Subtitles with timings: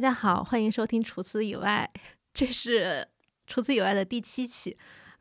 [0.00, 1.86] 大家好，欢迎收听《除此以外》，
[2.32, 2.84] 这是
[3.46, 4.74] 《除此以外》的第七期。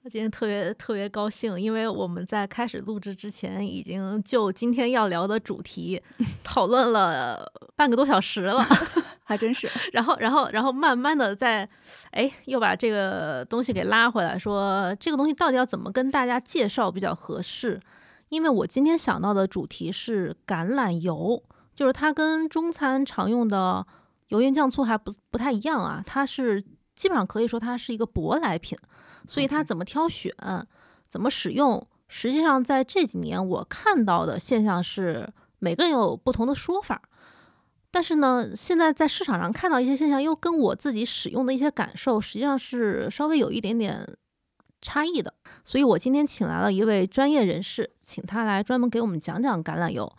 [0.03, 6.01] 今天特别特别高兴，因为我们在开始录制之前，已经就今天要聊的主题
[6.45, 8.63] 讨论了半个多小时了，
[9.25, 9.69] 还真是。
[9.91, 11.67] 然后，然后，然后慢慢的在，
[12.11, 17.77] 哎，又把这个东西给拉回来，说这个东西到底要怎么跟大家介绍比较合适？
[18.29, 21.43] 因为我今天想到的主题是橄榄油，
[21.75, 23.85] 就是它跟中餐常用的。
[24.29, 26.59] 油盐酱醋还不不太一样啊，它是
[26.95, 28.77] 基本上可以说它是一个舶来品，
[29.27, 30.33] 所以它怎么挑选、
[31.07, 35.27] 怎么使用，实际上在这几年我看到的现象是
[35.59, 37.01] 每个人有不同的说法，
[37.91, 44.17] 但是呢，现在在市场上看到一些现象又跟我自己使用的一些感受实际上是稍微有一点点
[44.81, 45.33] 差异的，
[45.65, 50.11] 所以我今天请来了一位专业人士，请他来专门给我们讲讲橄榄油。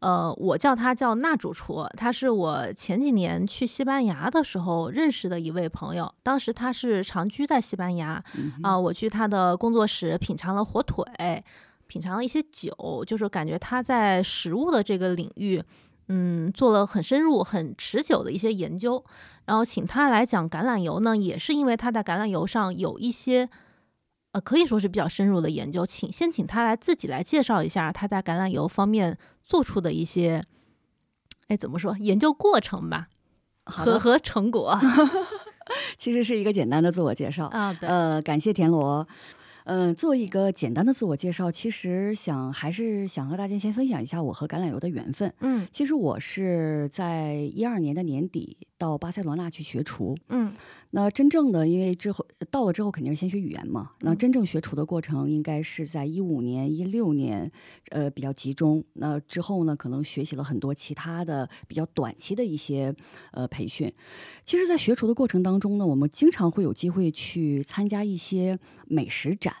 [0.00, 6.12] 呃，我叫他叫那主厨，他是我前几年去西班牙的时候认识的一位朋友。
[6.22, 8.22] 当时他是长居在西班牙
[8.62, 11.04] 啊，我去他的工作室品尝了火腿，
[11.86, 15.62] 品尝了一些酒，就是感觉他在食物的这个领域，
[16.08, 19.02] 嗯，做了很深入、很持久的一些研究。
[19.46, 23.48] 然后请他来讲橄榄油呢，也是因为他在橄榄油上有一些。
[24.36, 30.44] 呃，可以说是比较深入的研究，请先请他来自己来介绍一下他在橄榄油方面做出的一些，
[31.48, 33.08] 哎，怎么说研究过程吧，
[33.64, 34.78] 和和成果，
[35.96, 37.72] 其实是一个简单的自我介绍啊。
[37.72, 39.08] 对，呃，感谢田螺。
[39.68, 45.34] 嗯，做一个简单的自我介绍，其实想还是想和大家先分享一下我和橄榄油的缘分。
[45.40, 50.16] 嗯，其实我是在一二年的年底到巴塞罗那去学厨。
[50.28, 50.54] 嗯，
[50.96, 53.90] 那真正的因为之后到了之后肯定是先学语言嘛。
[54.00, 57.52] 那真正学厨的过程应该是在一五年、一六年，
[57.90, 58.82] 呃，比较集中。
[58.94, 62.94] 那之后呢，可能学习了很多其他的比较短期的一些
[63.32, 63.92] 呃培训。
[64.42, 69.54] 其实，在学厨的过程当中呢，我们经常会有机会去参加一些美食展。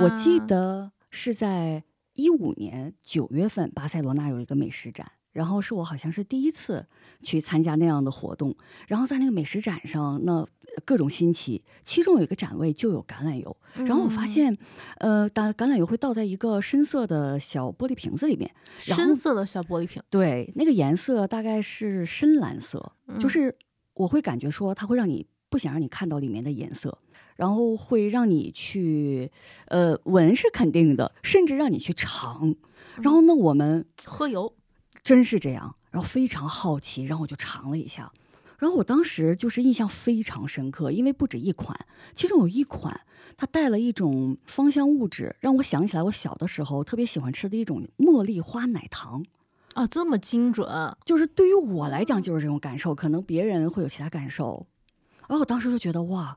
[0.00, 1.82] 我记得是在
[2.14, 6.84] 一五年九月份，巴塞罗那有一个美食展，然后是我好像是第一次
[7.22, 8.56] 去参加那样的活动。
[8.88, 10.44] 然后在那个美食展上，那
[10.84, 13.56] 各种新奇，其中有一个展位就有橄榄油。
[13.74, 14.58] 然后我发现，
[14.98, 23.56] 呃，橄橄榄油会倒在一个深色的小玻璃瓶子里面，深色的小玻璃瓶，对，那个颜色大概是深蓝色，就是
[23.94, 26.98] 我会感觉说，它会让你不想让你看到里面的颜色。
[27.36, 29.30] 然后会让你去，
[29.66, 32.56] 呃，闻是肯定的，甚至让你去尝。
[33.00, 34.52] 然后那，我们喝油，
[35.08, 35.74] 真是这样。
[35.90, 38.12] 然后非常好奇，然后我就尝了一下。
[38.58, 43.00] 然后我当时就是印象非常深刻，因为不止一款，其中有一款
[43.36, 49.24] 它带了一种芳香物质，让我想起来我小的时候特别喜欢吃的一种茉莉花奶糖。
[49.74, 50.68] 啊，这么精准，
[51.06, 54.66] 就是对于我来讲就是这种感受，可能别人会有其他感受。
[55.26, 56.36] 然后我当时就觉得哇。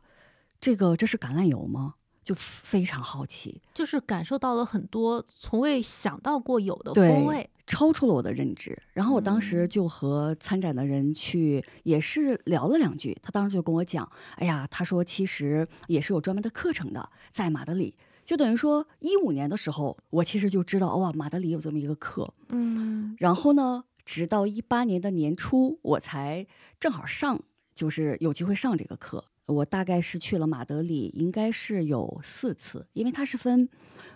[0.60, 1.96] 这个这是橄榄油吗？
[2.24, 8.78] 就非常好奇，就是感受到了很多从未想到过有的风味，超出了我的认知。
[8.92, 13.18] 然后我当时就和参展的人去，也是聊了两句。
[13.24, 17.96] 他当时就跟我讲：“哎呀，他说其实也是有专门的课程的，在马德里。
[18.26, 22.34] 就等于说一五年的时候，我其实就知道哇，马德里有这么一个课。
[22.50, 26.46] 嗯，然后呢，直到一八年的年初，我才
[26.78, 27.42] 正好上，
[27.74, 33.68] 就是有机会上这个课。”我大概是去了马德里，应该是有四次，因为它是分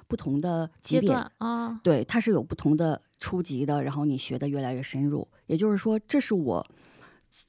[0.08, 5.28] 不同的级别啊，对，它是有不同的初级的，然后你学的越来越深入。
[5.48, 6.66] 也就是说，这是我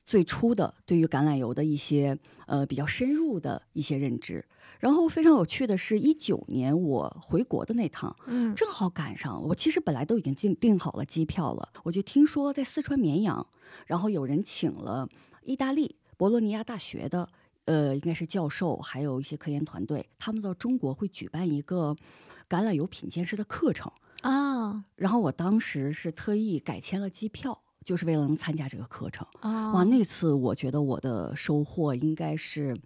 [0.05, 4.45] 最初的对于橄榄油的一些呃比较深入的一些认知。
[4.79, 13.47] 然后非常有趣的是，一九年我回国的那趟，嗯，正好赶上我其实本来都已经订订好了机票了，我就听说在四川绵阳，
[13.87, 15.09] 然后有人请了
[15.43, 17.29] 意大利博洛尼亚大学的。
[17.67, 21.97] 呃，应该是教授，还有一些科研团队，他们到中国会举办一个
[22.49, 23.91] 橄榄油品鉴师的课程
[24.31, 24.83] 啊。
[24.97, 29.73] 然后我当时是特意改签了机票，就是为了能参加这个课程啊。
[29.73, 32.79] 哇，那次我觉得我的收获应该是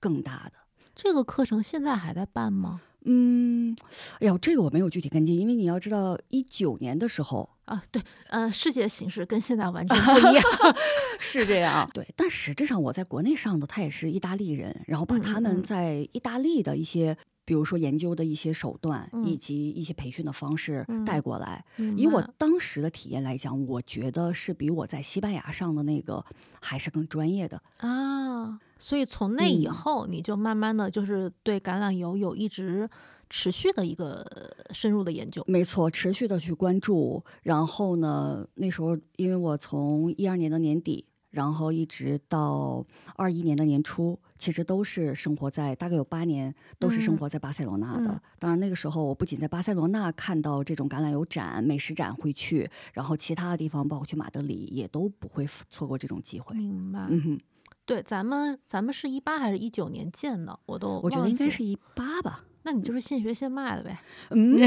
[0.00, 0.52] 更大的。
[0.94, 2.80] 这个课程现在还在办吗？
[3.06, 3.76] 嗯，
[4.20, 8.00] 哎呀，这个我没有具体跟进，因为你要知道，一九年的时候啊，对，
[8.30, 10.42] 呃，世界形势跟现在完 全不一样，
[11.20, 11.88] 是这样。
[11.92, 21.64] 对，但实质上我在国内上的，他也是意大利人，然后把他们在意大利的一些，比如说研究的一些手段以及一些培训的方式带过来。
[21.96, 26.24] 以我当时的体验来讲，我觉得是比我在西班牙上的那个
[26.60, 28.58] 还是更专业的啊。
[28.78, 32.88] 所以从那以后，你就慢慢的就是对橄榄油有一直
[33.30, 34.26] 持续的一个
[34.72, 35.42] 深入的研究。
[35.46, 37.22] 没错，持续的去关注。
[37.42, 42.84] 然后呢，那时候因为我从一二年的年底，然后一直到
[43.16, 48.10] 二一年的年初，其实都是生活在大概有八年，都是生嗯活在巴塞罗那的。
[48.12, 56.54] 嗯当然那个时候，我不仅在巴塞罗那看到这种橄榄油展、美食展会去，然后其他的地方，包括去马德里，也都不会错过这种机会。
[56.54, 57.06] 明白。
[57.08, 57.40] 嗯哼，
[57.86, 60.60] 对，咱们咱们是一八还是一九年建的？
[60.66, 62.44] 我都我觉得应该是一八吧。
[62.64, 63.98] 那你就是现学现卖的呗。
[64.30, 64.58] 嗯，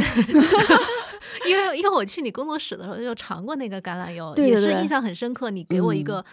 [1.47, 5.51] 因为因为我去你工作室的时候就尝过那个橄榄油，对对对也是印象很深刻。
[5.51, 6.25] 你给我一嗯个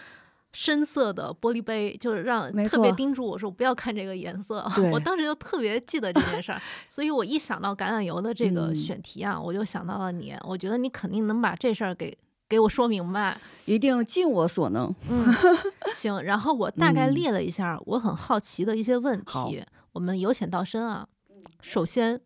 [0.57, 4.65] 深色的玻璃杯，就是让特别叮嘱我说不要看这个颜色。
[4.73, 10.33] 对我当时就特别记得这件事儿，所以我一想到橄榄油的这个嗯选题啊，我就想到了你。
[10.47, 12.17] 我觉得你肯定能把这事儿给
[12.47, 13.37] 给我说明白。
[13.65, 14.95] 一定尽我所能。
[15.09, 15.25] 嗯，
[15.93, 16.23] 行。
[16.23, 19.61] 然后我大概嗯列了一下我很好奇的一些问好题，
[19.91, 21.05] 我们由浅到深啊。
[21.61, 22.21] 首先，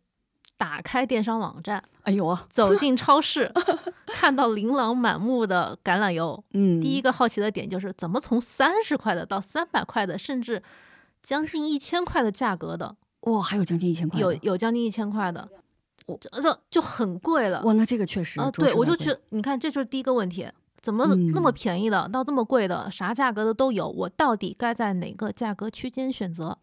[0.59, 3.49] 打开电商网站，哎呦啊，走进超市，
[4.13, 10.61] 看到琳琅满目的橄榄油，嗯，第一个好奇的点就是怎么从三十块的到三百块的，甚至
[11.23, 15.47] 将近一千块的价格的，哇，还有将近一千块的，有有将近一千块的，
[16.07, 17.61] 我这这就很贵了。
[17.63, 20.45] 哇，那这个确实啊，着对，我就觉你看，这就是第一个问题，
[20.81, 26.57] 怎么嗯那么便宜的到这么贵的，啥价格的都有，我到底该在哪个价格区间选择？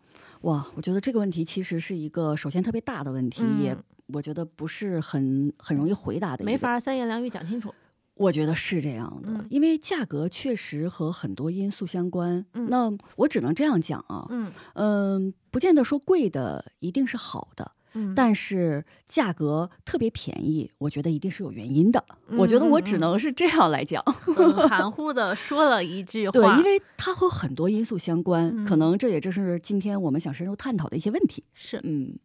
[0.47, 3.83] 哇，我觉得这个问题其实是一个首先特别大的问题，也嗯
[4.15, 6.57] 我觉得不是很很容易回答的，没。
[6.57, 7.75] 法三言两语讲清楚。
[8.15, 12.47] 我觉得是这样的，嗯因为价格确实和很多因素相关。
[12.55, 22.05] 嗯那我只能这样讲啊，嗯嗯，不见得说贵的一定是好的，嗯，但是价格特别便宜，我觉得一定是有原因的。
[22.37, 24.03] 我觉得我只能是这样来讲。
[24.05, 31.43] 很含糊的说了一句话， 对，因为它和很多因素相关，可嗯能这也正是今天我们想深入探讨的一些问题。
[31.55, 32.19] 是嗯，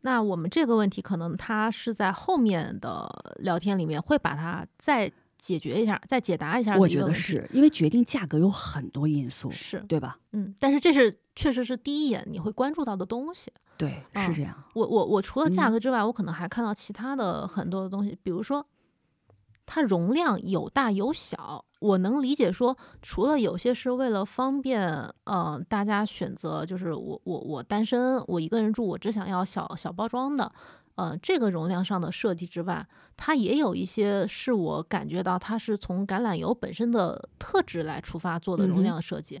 [0.00, 3.08] 那我们这个问题可能它是在后面的
[3.38, 5.10] 聊天里面会把它再
[5.44, 7.12] 解决一下，再解答一下的我觉得。
[7.12, 10.18] 是因为决定价格有很多因素，是，对吧？
[10.32, 13.52] 嗯，但是这是确实是第一眼你会关注到的东西。
[13.76, 14.64] 对，嗯是这样。
[14.72, 18.66] 我我我除了价嗯格之外，我可能还看到其他的很多的东西，比如说
[19.66, 21.66] 它容量有大有小。
[21.80, 24.88] 我能理解说，除了有些是为了方便，
[25.24, 30.50] 呃，大家选择，就是我我我单身，我一个人住，我只想要小小包装的，
[30.96, 32.86] 呃，这个容量上的设计之外，
[33.16, 39.40] 它也有一些是我感觉到它是从橄榄油本身的特质来出发做的容量设计，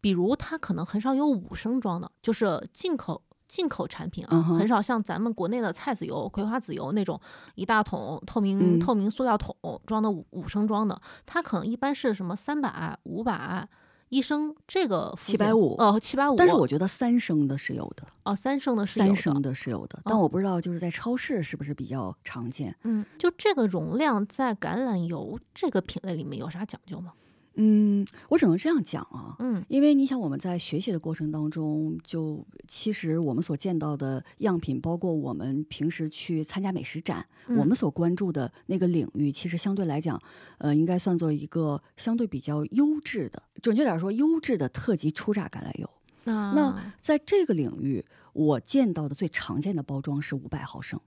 [0.00, 3.22] 比如它可能很少有五升装的，就是进口。
[3.48, 7.20] 进口产品啊，嗯很少像咱们国内的菜籽油、葵花籽油那种
[7.54, 8.80] 一大桶透明、嗯。
[8.80, 9.54] 透明塑料桶
[9.86, 13.68] 装的五五升装的，它可能一般是什么三百、五百
[14.08, 16.36] 一升，这个附近750哦，七百五。
[16.36, 22.74] 但是我觉得三升的是有的，哦，三升的是有的三升的是有的，但哦我不知道就是在超市是不是比较常见。
[22.82, 27.12] 嗯，就这个容量在橄榄油这个品类里面有啥讲究吗？
[27.58, 40.20] 嗯，我只能这样讲啊，嗯因为你想我们在学习的过程当中，就其实我们所见到的样品，包括我们平时去参加美食展，我嗯们所关注的那个领域，其实相对来讲，
[40.58, 45.90] 呃，应该算作一个相对比较优质的，准确点说，优质的特级初榨橄榄油。
[46.24, 51.00] 那那在这个领域，我见到的最常见的包装是五百毫升，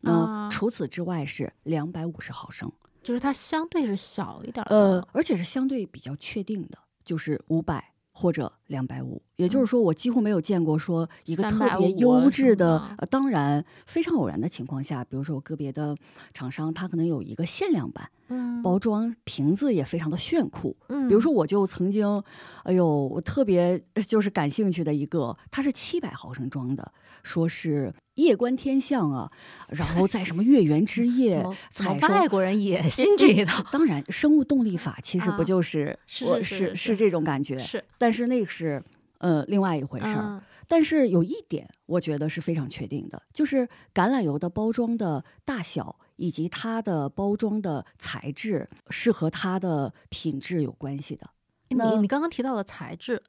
[0.00, 2.72] 那啊除此之外是两百五十毫升。
[3.02, 9.22] 就是它相对是小一点呃，而且是相对比较确定的，就是五百或者两百五。
[9.36, 15.96] 也就是说，我几乎没有见过说一个特别优质的，呃，当然非常偶然的情况下，比如说我个别的
[16.34, 20.76] 厂商，它可能有一个限量版嗯包装，瓶子也非常的炫酷。
[20.88, 22.22] 嗯，比如说，我就曾经，
[22.64, 26.92] 哎呦，我特别呃就是感兴趣的一个，它是七百毫升装的，
[27.22, 29.30] 说是夜观天象啊，
[29.68, 33.62] 然后在什么月圆之夜 采收外国人也信这一套？
[33.72, 38.82] 当然，生物动力法其实不啊就是是我是是这种感觉，是但是那个是
[39.18, 40.22] 呃另外一回事儿。
[40.22, 51.28] 嗯但是有一点，我觉得是非常确定的，就是橄榄油的包装的大小以及它的包装的材质是和它的品质有关系的。
[51.70, 53.20] 你你刚刚提到了材质，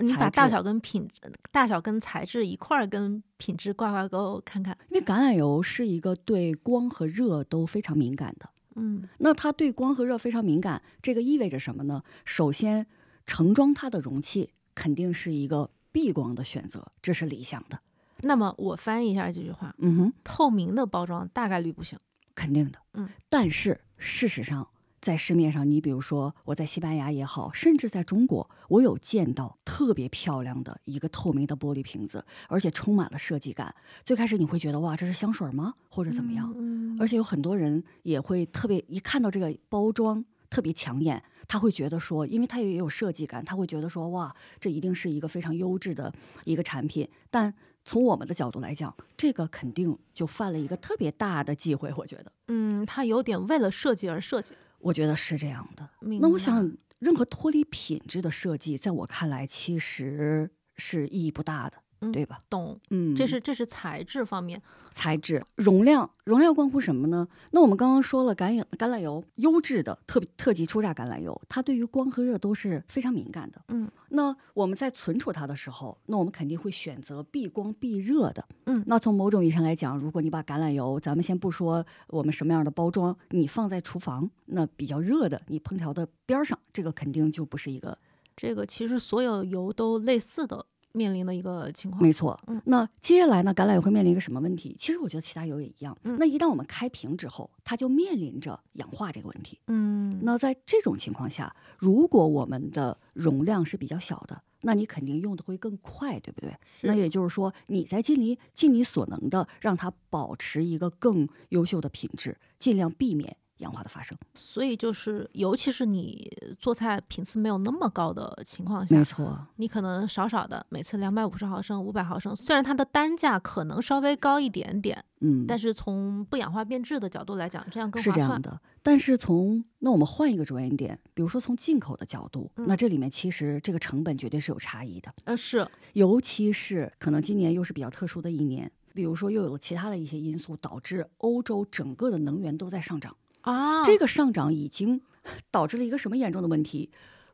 [0.00, 1.08] 你把大小跟品
[1.50, 4.76] 大小跟材质一块儿跟品质挂挂钩看看。
[4.90, 8.48] 因为橄榄油是一个对光和热都非常敏感的。
[8.76, 12.02] 嗯那它对光和热非常敏感，这个意味着什么呢？
[12.24, 12.86] 首先，
[13.26, 17.80] 盛装它的容器肯定是一个避光的选择，这是理想的。
[18.20, 21.98] 那么我翻译一下这句话：嗯哼，透明的包装大概率不行。
[22.36, 22.78] 肯定的。
[22.94, 24.68] 嗯，但是事实上，
[25.00, 33.74] 在市面上，你比如说我在西班牙也好，甚至在中国，我有见到特别漂亮的一个透明的玻璃瓶子，而且充满了设计感。
[34.04, 35.74] 最开始你会觉得哇，这是香水吗？
[35.88, 36.52] 或者怎么样？
[36.56, 46.12] 嗯，而且有很多人也会特别一看到这个包装，特别抢眼，他会觉得说，因为它也有设计感，他会觉得说，哇，这一定是一个非常优质的
[46.44, 47.08] 一个产品。
[47.30, 52.32] 但从我们的角度来讲，这个肯定就犯了一个特别大的忌讳，我觉得。
[52.48, 54.54] 嗯，他有点为了设计而设计。
[54.78, 55.88] 我觉得是这样的。
[56.20, 62.40] 那我想，任何脱离品质的设计，在我看来其实是意义不大的，嗯对吧？
[62.48, 64.60] 懂，嗯，这是这是材质方面。
[64.90, 67.26] 材质、容量，容量关乎什么呢？
[67.52, 73.62] 那我们刚刚说了，橄榄橄榄油优质的特特级初榨橄榄油，它对于光和热都是非常敏感的。
[73.68, 78.44] 嗯，那我们在存储它的时候，那我们肯定会选择避光避热的。
[78.66, 87.96] 嗯那从某种意义上来讲，如果你把橄榄油，咱们先不说我们什么样的包装，你放在厨房，那比较热的，你烹调的边儿上，这个肯定就不是一个
[88.36, 92.02] 这个其实所有油都类似的面临的一个情况。
[92.02, 94.74] 没错嗯，那接下来呢，橄榄油会面临一个什么问题？
[94.78, 95.96] 其实我觉得其他油也一样。
[96.04, 99.58] 嗯那一旦我们开瓶之后，它就面临着氧化这个问题。
[99.66, 106.52] 嗯，那在这种情况下，如果我们的容量是比较小的，那你肯定用的会更快，对不对？
[106.82, 114.16] 那也就是说，你在尽力尽你所能的让它保持一个更优秀的品质，尽量避免氧化的发生。
[114.34, 128.28] 所以就是，尤其是你做菜频次没有那么高的情况下没，错，你可能少少的每次两百五十毫升、五百毫升，虽然它的单价可能稍微高一点点，嗯，但是从不氧化变质的角度来讲，这样更是划算。
[128.28, 143.16] 这样的，但是从那我们换一个着眼点，比如说从进口的角度，嗯那这里面其实这个成本绝对是有差异的，呃，是，尤其是可能今年又是比较特殊的一年，比如说又有了其他的一些因素，导致欧洲整个的能源都在上涨。
[143.42, 145.00] 啊，这个上涨已经
[145.50, 146.90] 导致了一个什么严重的问题？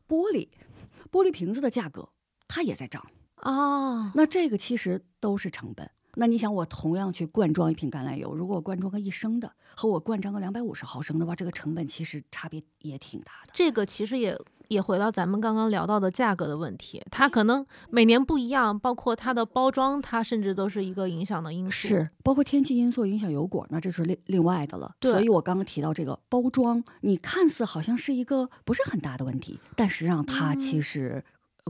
[0.07, 0.49] 玻璃，
[1.11, 2.09] 玻璃瓶子的价格
[2.47, 3.05] 它也在涨。
[3.35, 5.89] 啊，那这个其实都是成本。
[6.15, 13.51] 那你想，我同样去灌装一瓶橄榄油，如果我灌装个一升的，和我灌装个两百五十毫升的话，这个成本其实差别也挺大的。
[13.53, 14.37] 这个其实也
[14.69, 24.95] 也回到咱们刚刚聊到的价格的问题，它可能每年不一样，包括它的包装，它甚至都是一个影响的因素。，是，包括天气因素影响油果，那这是另另外的了。
[24.99, 31.23] 对所以我刚刚提到这个包装，你看似好像是一个不是很大的问题，但实际上它其嗯实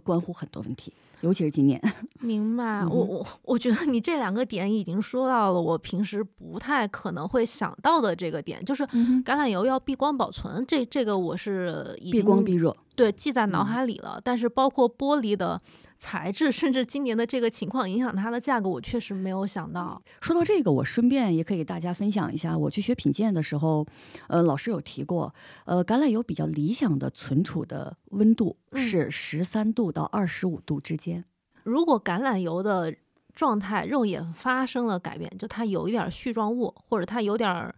[0.03, 1.81] 关乎很多问题，尤其是今年。
[2.19, 2.81] 明白。
[2.81, 14.19] 嗯我我我觉得你这两个点已经说到了我平时不太可能会想到的这个点，就是嗯橄榄油要避光保存，这这个我是已避光经避热，对记在脑嗯海里了。
[14.23, 15.61] 但是包括玻璃的
[15.97, 20.01] 材质，甚至今年的这个情况影响它的价格，我确实没有想到。
[20.21, 23.85] 说到这个，我顺便也可以给大家分享一下，我去学品鉴的时候，
[24.27, 25.33] 呃，老师有提过，
[25.65, 31.25] 呃，橄榄油比较理想的存储的温度嗯是十三度到二十五度之间。
[31.63, 32.95] 如果橄榄油的
[33.33, 37.75] 状态肉眼发生了改变，就它有一点儿絮状物，或者它有点儿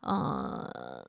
[0.00, 1.04] 呃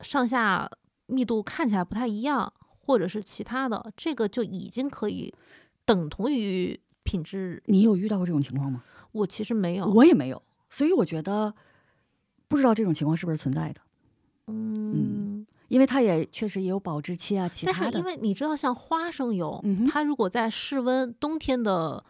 [0.00, 0.68] 上下
[1.08, 5.34] 密度看起来不太一样，或者是其他的，这个就已经可以
[5.84, 7.62] 等同于品质。
[7.66, 8.84] 你有遇到过这种情况吗？
[9.12, 11.54] 我其实没有，我也没有，所以我觉得
[12.46, 13.80] 不知道这种情况是不是存在的，
[14.46, 18.04] 嗯，因为它也确实也有保质期啊，其他的但是因。
[18.04, 22.04] 为你知道，像花生油，嗯它如果在室温冬天的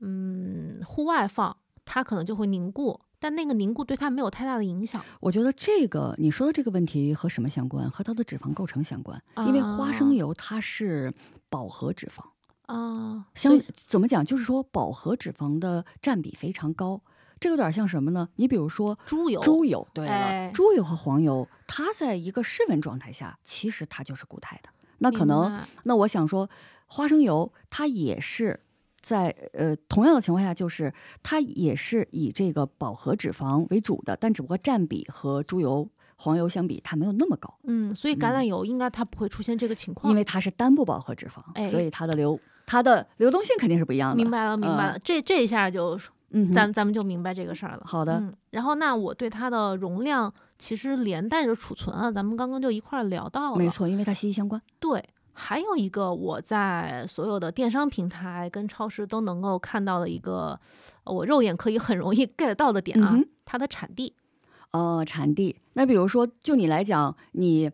[0.00, 5.02] 嗯户外放，它可能就会凝固，但那个凝固对它没有太大的影响。
[5.20, 7.90] 我觉得这个你说的这个问题和什么相关？
[7.90, 11.12] 和它的脂肪构成相关，因为花啊生油它是
[11.48, 12.22] 饱和脂肪。
[12.66, 14.24] 啊，相怎么讲？
[14.24, 17.00] 就是说饱和脂肪的占比非常高。
[17.38, 18.28] 这个有点像什么呢？
[18.36, 24.70] 你比如说猪油，猪油，对了，哎猪油和黄油，它在一个室温状态下，其实它就是固态的。
[24.98, 26.48] 那可能，那我想说，
[26.86, 28.58] 花生油它也是
[29.06, 42.36] 在呃同样的情况下，就是它也是以这个饱和脂肪为主的，但只不过占比和猪油、黄油相比，它没有那么高，嗯，所以橄榄油应该它不会出现这个情况，因为它是单不饱和脂肪，哎所以它的流
[42.66, 44.16] 它的流动性肯定是不一样的。
[44.16, 45.96] 明白了，明白嗯了，这这一下就
[46.30, 47.82] 嗯，咱咱们就明白这个事儿了。
[47.84, 53.56] 好的嗯，然后那我对它的容量其实连带着储存啊，咱们刚刚就一块儿聊到了。
[53.56, 54.60] 没错，因为它息息相关。
[54.80, 55.02] 对，
[55.38, 60.58] 还有一个我在所有的电商平台跟超市都能够看到的一个，
[61.04, 64.14] 呃我肉眼可以很容易 get 到的点啊，嗯它的产地。
[64.72, 65.56] 呃，产地。
[65.74, 67.70] 那比如说，就你来讲，你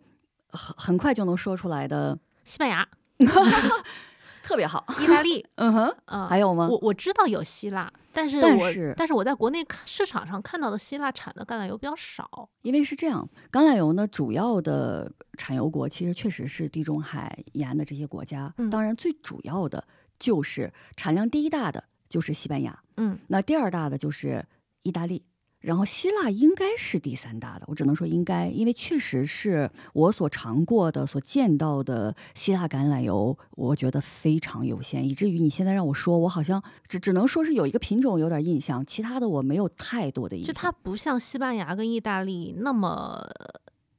[0.48, 2.86] 很很快就能说出来的，西班牙、
[4.52, 4.84] 特别好。
[5.00, 6.68] 意大利， 嗯哼，嗯，还有吗？
[6.70, 12.50] 我我知道有希腊，但是我但是但是我在国内看市场上看到的希腊产的橄榄油比较少。
[12.60, 18.52] 因为是这样，橄榄油呢，主要的产油国其实确实是地中海沿岸的这些国家。
[18.58, 19.82] 嗯当然，最主要的
[20.18, 24.44] 就是产量第一大的就是西班牙，嗯那第二大的就是
[24.82, 25.24] 意大利。
[25.62, 40.52] 然后希腊应该是第三大的，我只能说应该，因为确实是我所尝过的、所见到的希腊橄榄油，我觉得非常有限，以至于你现在让我说，我好像只只能说是有一个品种有点印象，其他的我没有太多的印象。
[40.52, 43.24] 就它不像西班牙跟意大利那么，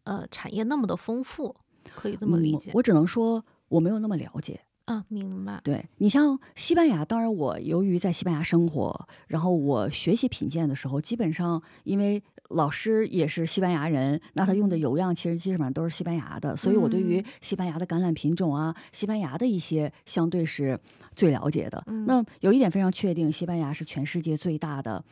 [0.04, 1.56] 呃，产业那么的丰富，
[1.96, 2.72] 可以这么理解。
[2.74, 4.60] 我只能说我没有那么了解。
[4.86, 5.62] 啊，明白。
[5.64, 20.78] 对你像西班牙，当然我由于在西班牙生活，然后我学习品鉴的时候，基本上因为老师也是西班牙人，那他用的油样其实基本上都是西班牙的，所以我对于西班牙的橄榄品种啊，西班牙的一些相对是
[21.16, 21.82] 最了解的。
[22.06, 25.04] 那有一点非常确定，西班牙是全世界最大的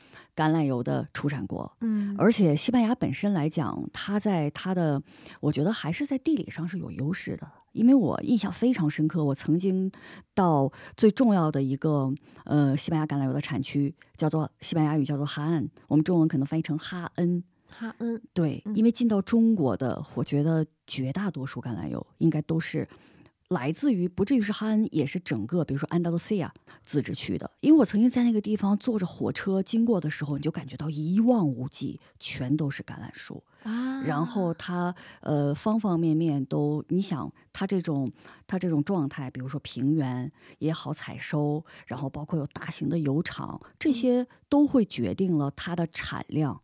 [0.41, 1.71] 橄榄油的出产国。
[1.81, 5.01] 嗯，而且西班牙本身来讲，它在它的，
[5.39, 7.47] 我觉得还是在地理上是有优势的。
[7.73, 9.89] 因为我印象非常深刻，我曾经
[10.33, 12.11] 到最重要的一个
[12.43, 17.43] 呃西班牙橄榄油的产区，叫做西班牙语叫做哈恩，我们中文可能翻译成哈恩。
[17.69, 22.85] 哈恩，对，因为进到中国的，我觉得绝大多数橄榄油应该都是。
[23.51, 26.53] 来自于不至于是哈恩，也是整个，比如说安达卢西亚
[26.83, 27.51] 自治区的。
[27.59, 34.01] 因为我曾经在那个地方坐着火车经过的时候，你就感觉到一望无际，全都是橄榄树啊。
[34.03, 38.09] 然后它呃方方面面都，你想它这种
[38.47, 46.61] 它这种状态，比如说平原也好采收，然后包括有大型的油厂，这些都会决定了它的产量，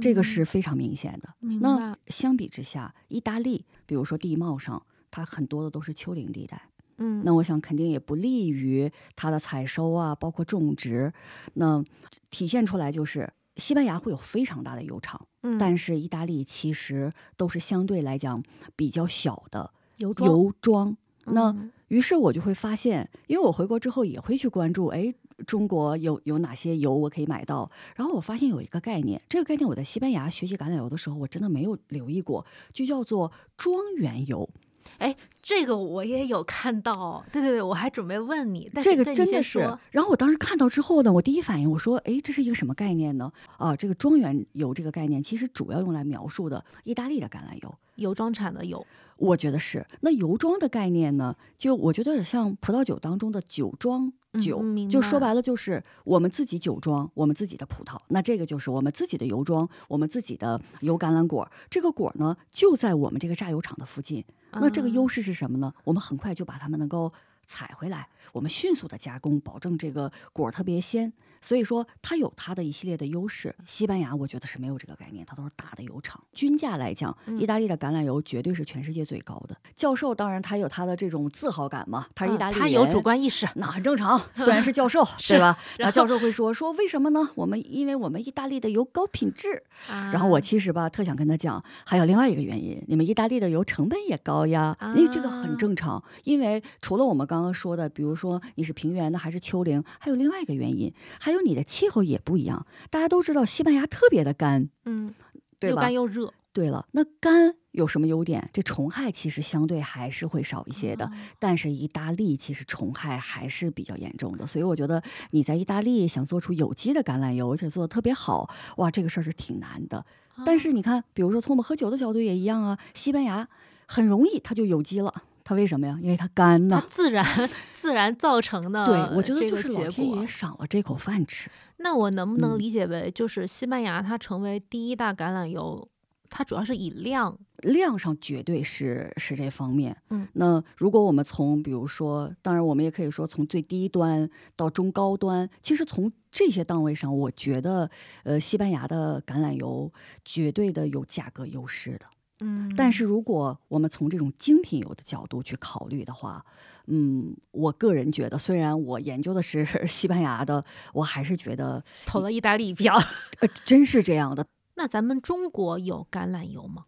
[0.00, 1.34] 这个是非常明显的。
[1.60, 4.82] 那相比之下，意大利，比如说地貌上。
[5.12, 6.60] 它很多的都是丘陵地带，
[6.96, 11.12] 嗯，那我想肯定也不利于它的采收啊，包括种植。
[11.54, 11.84] 那
[12.30, 18.42] 体现出来就是西班牙会有非常大的油厂，嗯，但是意大利其实都是相对来讲
[18.74, 20.30] 比较小的油庄。
[20.30, 20.96] 油庄。
[21.26, 21.54] 那
[21.86, 25.12] 于是我就会发现，因为我回国之后也会去关注，哎，
[25.46, 27.70] 中国有有哪些油我可以买到？
[27.94, 34.50] 然后我发现有一个概念，这个概念我在西班牙学习橄榄油的时候，我真的没有留意过，就叫做庄园油。
[34.98, 39.60] 哎，这个我也有看到，对对对，我还准备问你但，这个真的是。
[39.90, 43.32] 然后我当时看到之后呢，我第一反应我说，哎，这是一个什么概念呢？
[43.58, 48.84] 啊，这个庄园油这个概念其实主要用来描述的意大利的橄榄油，油庄产的油。
[49.18, 49.86] 我觉得是。
[50.00, 57.96] 那油庄的概念呢，就我觉得有点像葡萄酒当中的酒庄酒，就说白了就是我们自己酒庄，我们自己的葡萄。
[58.08, 61.48] 那这个就是我们自己的油庄，我们自己的油橄榄果。
[61.70, 64.24] 这个果呢，就在我们这个榨油厂的附近。
[64.52, 65.72] 那这个优势是什么呢？
[65.84, 67.12] 我们很快就把他们能够
[67.46, 71.12] 采回来，我们迅速的加工，保证这个果特别鲜。
[71.44, 73.52] 所以说，它有它的一系列的优势。
[73.66, 76.22] 西班牙我觉得是没有这个概念，它都是大的油厂。
[76.32, 79.56] 均价来讲，意大利的橄榄油绝对是全世界最高的。
[79.74, 84.20] 教授当然他有他的这种自豪感嘛，他是意大利人，他有主观意识，那很正常。
[84.36, 85.58] 虽然是教授，对吧？
[85.78, 87.28] 然后教授会说说为什么呢？
[87.34, 89.64] 我们因为我们意大利的油高品质。
[89.88, 94.76] 然后我其实吧特想跟他讲，还有另外一个原因，你们意大利的油成本也高呀。
[94.94, 105.14] 因为这个很正常，因为除了我们刚刚说的，比如说你是平原的还是丘陵，还有另外一个原因，还还有你的气候也不一样，大家都知道西班牙特别的干，嗯，
[105.58, 106.30] 对又干又热。
[106.52, 108.46] 对了，那干有什么优点？
[108.52, 111.10] 这虫害其实相对还是会少一些的。
[111.38, 120.04] 但是意大利其实虫害还是比较严重的，所以我觉得你在意大利想做出有机的橄榄油，而且做的特别好，哇，这个事儿是挺难的。
[120.44, 123.48] 但是你看，比如说从我们喝酒的角度也一样啊，西班牙
[123.86, 125.22] 很容易它就有机了。
[125.44, 125.98] 它为什么呀？
[126.00, 127.24] 因为它干呐，自然
[127.72, 128.84] 自然造成的。
[128.86, 131.50] 对，我觉得就是老天爷赏了这口饭吃。
[131.78, 135.88] 那我能不能理解为，就是西班牙它成为第一大橄榄油，
[136.30, 139.96] 它主要是以量量上绝对是是这方面。
[140.10, 147.90] 嗯，那如果我们从比如说，当然我们也可以说从最低端到中高端，其实从这些档位上，我觉得
[148.22, 149.92] 呃，西班牙的橄榄油
[150.24, 152.06] 绝对的有价格优势的。
[152.42, 156.44] 嗯，但是如果我们从这种精品油的角度去考虑的话，
[156.88, 162.94] 嗯，我个人觉得，虽然我研究的是 西班牙的，我还是觉得投了意大利一票。
[163.40, 164.44] 呃，真是这样的。
[164.74, 166.84] 那咱们中国有橄榄油吗？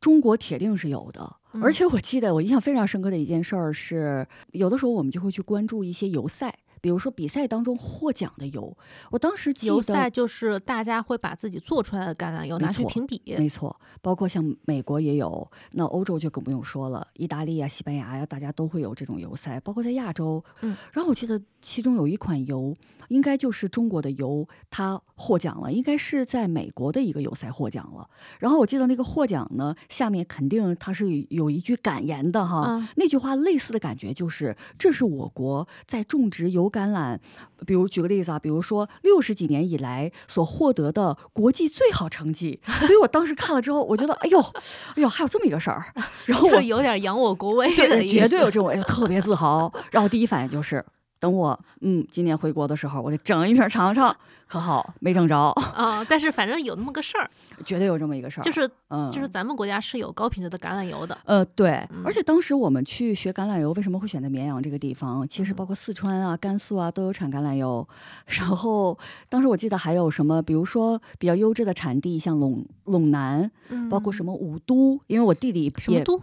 [0.00, 6.58] 中国铁定是有的，而且我记得我印象非常深刻的一件事儿是，有的时候我们就会去关注一些油赛。
[6.82, 8.76] 比如说比赛当中获奖的油，
[9.10, 20.44] 我当时油赛就是大家会把自己做出来的橄榄油拿去评比，没错，包括像美国也有，那欧洲就更不用说了，意大利啊、西班牙呀，大家都会有这种油赛，包括在亚洲。
[20.62, 22.74] 嗯，然后我记得其中有一款油，
[23.08, 28.08] 应该就是中国的油，它获奖了，应该是在美国的一个油赛获奖了。
[28.38, 37.18] 然后我记得那个获奖呢，下面肯定它是有一句感言的哈，嗯那句话类似的感觉就是，这是我国在种植油橄榄，
[37.66, 42.60] 比如举个例子啊，比如说六十几年以来所获得的国际最好成绩。
[42.80, 45.84] 所以我当时看了之后，我觉得，哎呦，哎呦，还有这么一个事儿。
[46.26, 49.72] 然后 我就有点扬我国威对绝对有这种，哎呦，特别自豪。
[49.90, 50.84] 然后第一反应就是，
[51.22, 54.14] 等我嗯今年回国的时候，我得整一瓶尝尝，
[54.48, 55.38] 可好，没整着，
[55.72, 57.30] 啊、但是反正有那么个事儿，
[57.64, 58.42] 绝对有这么一个事儿。
[58.42, 62.02] 就是嗯，就是咱们国家是有高品质的橄榄油的，呃，对，嗯。
[62.04, 65.26] 而且当时我们去学橄榄油，为什么会选择绵阳这个地方？
[65.28, 67.86] 其实嗯包括四川啊、甘肃啊都有产橄榄油。
[68.26, 76.20] 然后当时我记得还有什么，比如说比较优质的产地，像陇陇南，嗯，包括什么武都，因为我弟弟也什么都？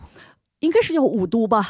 [0.60, 1.66] 应该是叫武都吧，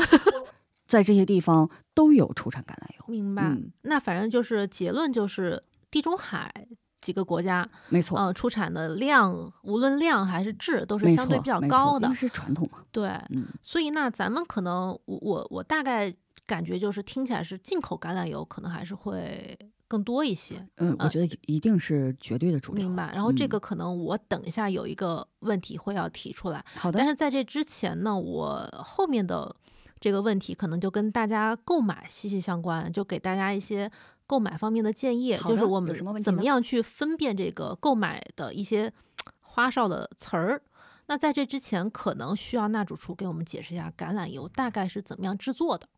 [0.89, 3.05] 在这些地方都有出产橄榄油。
[3.07, 3.43] 明白。
[3.43, 6.51] 嗯，那反正就是结论就是地中海
[6.99, 8.17] 几个国家，没错。
[8.17, 12.79] 呃，出产的量无论量还是质都是相对比较高的因为，是传统嘛。
[12.91, 13.07] 对。
[13.29, 16.11] 嗯，所以那咱们可能我我我大概
[16.47, 19.55] 感觉就是听起来是进口橄榄油可能还是会
[19.87, 22.87] 更多一些，嗯，我呃觉得一定是绝对的主流。
[22.87, 23.11] 明白。
[23.13, 29.55] 然后这嗯个可能我等一下有一个问题会要提出来，好的但，是在这之前呢，我后面的
[29.99, 33.91] 这个问题可能就跟大家购买息息相关，就给大家一些
[34.25, 38.93] 购买方面的建议，就是我们怎么样去分辨这个购买的一些
[39.41, 40.61] 花哨的词儿。
[41.07, 45.89] 那在这之前，可能需要那主厨给我们解释一下橄榄油大概是怎么样制作的。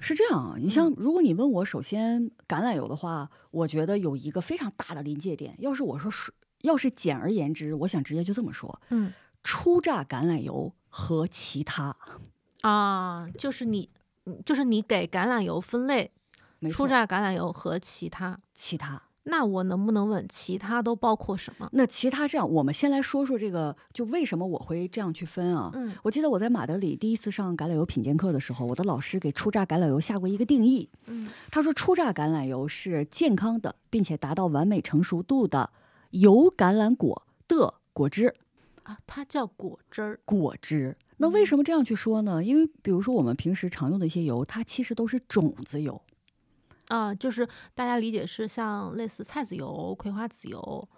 [0.00, 0.56] 是这样啊。
[0.58, 5.54] 你像如果你问我，首先橄榄油的话，我觉得有一个非常大的临界点。
[5.60, 9.12] 要是我说是，要是简而言之，我想直接就这么说：嗯
[9.44, 11.96] 初榨橄榄油和其他。
[12.68, 13.88] 啊，就是你，
[14.24, 16.10] 嗯就是你给橄榄油分类，
[16.72, 18.38] 初榨橄榄油和其他。
[18.54, 19.02] 其他。
[19.28, 21.68] 那我能不能问其他都包括什么？
[21.72, 25.70] 那其他这样，我们先来说说这个，就为什么我会这样去分啊？
[25.74, 30.88] 嗯我记得我在马德里第一次上橄榄油品鉴课的时候，我的老师给初榨橄榄油下过一个定义。
[31.06, 35.70] 嗯他说，初榨橄榄油是健康的，并且达到完美成熟度的
[36.10, 38.34] 油橄榄果的果汁。
[38.84, 40.20] 啊，它叫果汁儿。
[40.24, 40.96] 果汁。
[41.18, 42.42] 那为什么这样去说呢？
[42.44, 46.00] 因为比如说我们平时常用的一些油，它其实都是种子油。
[46.88, 50.88] 啊，就是大家理解是像类似菜籽油、葵花籽油、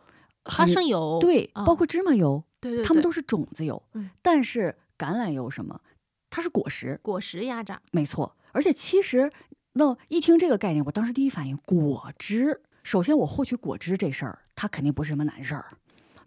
[0.45, 3.83] 花生油，对，啊包括芝麻油，对对，对它们都是种子油。
[3.95, 5.81] 嗯但是橄榄油什么？
[6.29, 7.81] 它是果实，果实压榨。
[7.91, 8.37] 没错。
[8.53, 9.33] 而且其实，
[9.75, 12.61] 那一听这个概念，我当时第一反应果汁。
[12.83, 15.67] 首先，我获取果汁这事儿，它肯定不是什么难事儿，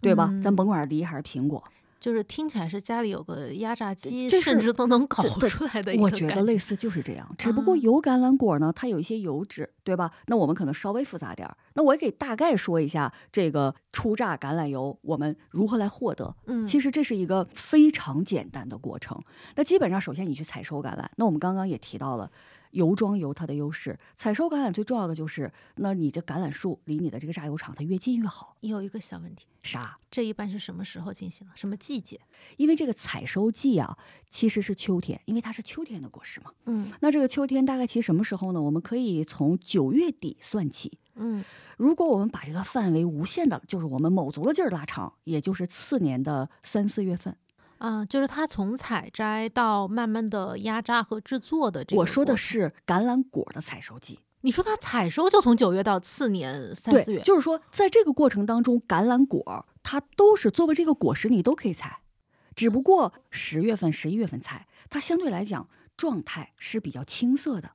[0.00, 0.26] 对吧？
[0.42, 1.62] 咱嗯甭管是梨还是苹果，
[2.02, 10.10] 就是听起来是家里有个压榨机，这甚至都能搞出来的我觉得类似就是这样，只不过啊油橄榄果呢，它有一些油脂，对吧？
[10.26, 11.56] 那我们可能稍微复杂点儿。
[11.74, 16.34] 那我也给大概说一下这个初榨橄榄油我们如何来获得。
[16.46, 19.16] 嗯，其实这是一个非常简单的过程。
[19.54, 22.28] 那基本上，首先你去采收橄榄，那我们刚刚也提到了。
[22.72, 28.56] 油装油它的优势，采收橄榄最重要的就是，那你这橄榄树离你的这个榨油厂它越近越好。
[28.60, 29.98] 有一个小问题，啥？
[30.10, 31.52] 这一般是什么时候进行的？
[31.54, 32.20] 什么季节？
[32.56, 33.96] 因为这个采收季啊，
[34.28, 36.50] 其实是秋天，因为它是秋天的果实嘛。
[36.66, 38.60] 嗯那这个秋天大概其实什么时候呢？
[38.60, 40.98] 我们可以从九月底算起。
[41.14, 41.44] 嗯
[41.76, 47.36] 如果我们把这个范围无限的，就是我们卯足了劲儿拉长，也就是次年的三四月份。
[47.82, 52.00] 啊，就是它从采摘到慢慢的压榨和制作的这个。
[52.00, 62.02] 我说的，是橄榄果的采收季，你说它采收就从九月到次年三四，月，就是说在这个过程当中，橄榄果它都是作为这个果实，你都可以采，
[62.54, 67.72] 只不过十月份、十一月份采，它相对来讲状态是比较青涩的。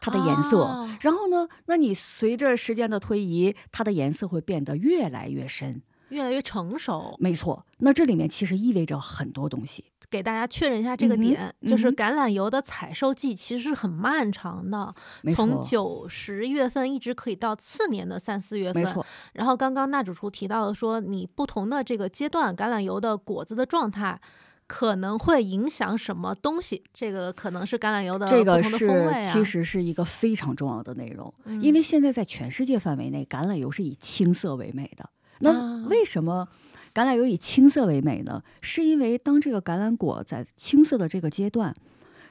[0.00, 1.48] 它的颜色，哦然后呢？
[1.66, 5.82] 那你随着时间的推移，它的颜色会变得越来越深。
[6.10, 7.16] 越来越成熟。
[7.18, 9.84] 没错，那这里面其实意味着很多东西。
[10.10, 14.92] 给大家确认一下这个点，就是橄榄油的采收季其实是很漫长的，
[15.22, 18.82] 没从，九十月份一直可以到次年的三四月份。
[18.82, 24.20] 没错，然后刚刚那主厨提到了说，你不同的这个阶段，橄榄油的果子的状态
[24.66, 29.20] 可能会影响什么东西，这个可能是橄榄油的这个不同的风是味啊。
[29.20, 35.08] 其实是一个非常重要的内容，嗯因为现在在全世界范围内，橄榄油是以青色为美的。
[35.40, 36.48] 那啊为什么
[36.94, 38.42] 橄榄油以青色为美呢？
[38.62, 41.74] 是因为当这个橄榄果在青色的这个阶段，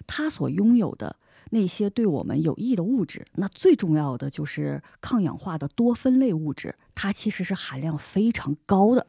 [0.08, 1.15] 它所拥有的
[1.52, 9.08] 那些对我们有益的物质，那最重要的就是抗氧化的多酚类物质，它其实是含量非常高的。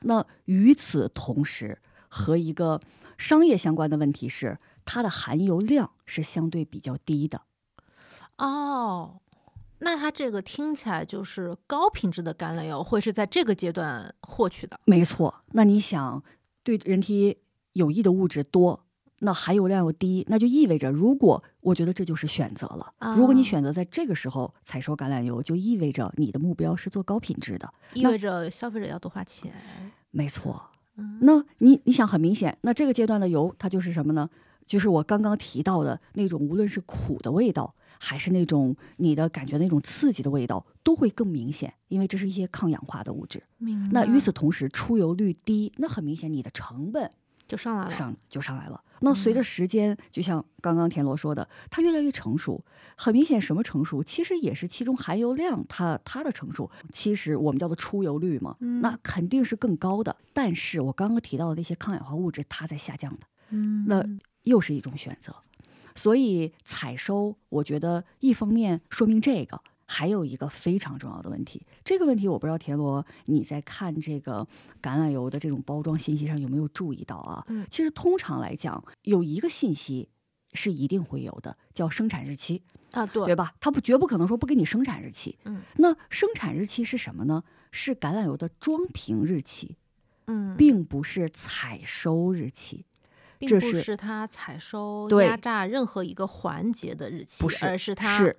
[0.00, 1.78] 那与此同时，
[2.08, 2.80] 和一个
[3.18, 7.42] 商业相关的问题是，它的含油量是相对比较低的。
[8.38, 9.20] 哦，
[9.80, 14.78] 那它这个听起来就是高品质的橄榄油会是在这个阶段获取的。
[14.84, 16.22] 没错，那你想，
[16.62, 17.38] 对人体
[17.72, 18.84] 有益的物质多，
[19.20, 22.92] 那含油量又低，那就意味着，如果我觉得这就是选择了。
[23.16, 27.72] 如果你啊选择在这个时候采收橄榄油，就意味着你的目标是做高品质的。
[27.94, 29.52] 意味着消费者要多花钱。
[30.10, 30.62] 没错，
[30.96, 34.28] 嗯那你你想，很明显，那这个阶段的油它就是什么呢？
[34.66, 43.42] 就是我刚刚提到的那种，无论是苦的味道，还是那种你的感觉那种刺激的味道，都会更明显，因为这是一些抗氧化的物质。
[43.92, 47.10] 那与此同时，出油率低，那很明显你的成本
[47.46, 47.90] 就上来了。
[47.90, 48.82] 上就上来了。
[49.02, 52.64] 那随着时间，就像刚刚田螺说的，它越来越成熟。
[52.96, 54.02] 很明显，什么成熟？
[54.02, 56.70] 其实也是其中含油量它它的成熟。
[56.90, 60.16] 其实我们叫做出油率嘛，嗯那肯定是更高的。
[60.32, 64.04] 但是我刚刚提到的那些抗氧化物质，它在下降的，嗯，那
[64.44, 65.34] 又是一种选择。
[66.00, 71.66] 所以采收，我觉得一方面说明这个，还有一个非常重要的问题。
[71.84, 74.48] 这个问题我不知道田螺你在看这个
[74.80, 77.44] 橄榄油的这种包装信息上有没有注意到啊？
[77.48, 80.08] 嗯其实通常来讲，有一个信息
[80.54, 83.52] 是一定会有的，叫生产日期，啊，对对吧？
[83.60, 85.38] 它不绝不可能说不给你生产日期。
[85.44, 87.44] 嗯那生产日期是什么呢？
[87.70, 89.76] 是橄榄油的装瓶日期，
[90.28, 92.86] 嗯，并不是采收日期。
[93.40, 98.36] 这并不是是它采收、压榨任何一个环节的日期，不是而是它是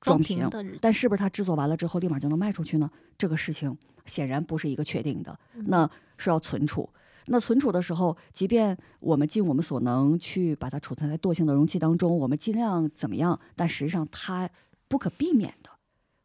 [0.00, 0.78] 装装瓶的日期。
[0.80, 2.88] 但是不是它制作完了之后立马就能卖出去呢？
[3.16, 6.88] 这个事情显然不是一个确定的，嗯那是要存储。
[7.26, 14.50] 那存储的时候，即便我们尽我们所能去把它储存在惰性的容器当中，我们尽量怎么样，但实际上它
[14.88, 15.70] 不可避免的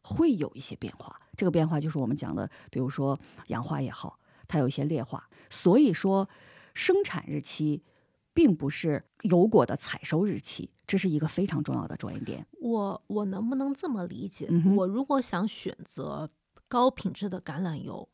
[0.02, 1.20] 会有一些变化。
[1.36, 5.28] 这个变化就是我们讲的，比如说氧化也好，它有一些劣化。
[5.48, 6.28] 所以说，
[6.74, 7.84] 生产日期
[8.38, 12.46] 并不是油果的采收日期，这是一个非常重要的着眼点。
[12.60, 14.46] 我我能不能这么理解？
[14.48, 16.30] 嗯我如果想选择
[16.68, 18.08] 高品质的橄榄油，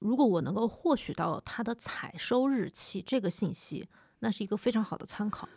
[0.00, 5.48] 如果我能够获取到它的采收日期这个信息，那是一个非常好的参考。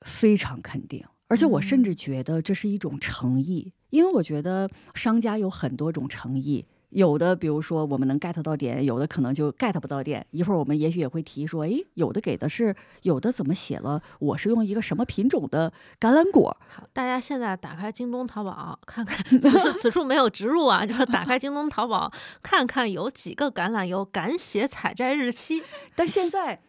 [0.00, 6.66] 非常肯定，而且我甚嗯至觉得这是一种诚意，因为我觉得商家有很多种诚意。
[6.94, 10.24] 有的，比如说我们能 get 到点，有的可能就 get 不到点。
[10.30, 14.00] 一会儿我们也许也会提说，诶，有的给的是，有的怎么写了？
[14.20, 16.56] 我是用一个什么品种的橄榄果？
[16.68, 25.64] 好，大家现在打开京东、淘宝看看，此处此处没有植入啊，就是打开京东、淘宝看看有几个橄榄油敢写采摘日期。
[25.96, 26.60] 但现在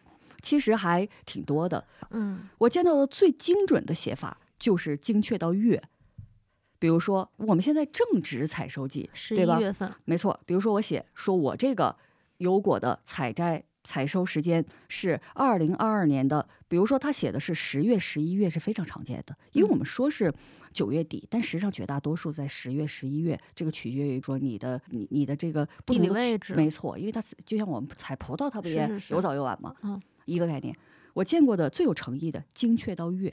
[0.42, 1.84] 其实还挺多的。
[2.10, 5.80] 嗯我见到的最精准的写法就是精确到月。
[6.78, 9.58] 比如说，我们现在正值采收季，十对吧？
[9.58, 11.96] 一月份，没错，比如说我写说我这个
[12.38, 20.32] 油果的采摘采收时间是二零二二年的，比如说他写的是十月、十一月是非常常见的，因为我们说是
[20.72, 29.74] 九月底，但实际上绝大多数在十月、十一月，这个取决于说你的你你的这个不地理位置没错，因为它就像我们采葡萄，它不也有早有晚吗？
[29.82, 30.76] 嗯，一个概念。
[31.14, 33.32] 我见过的最有诚意的，精确到月，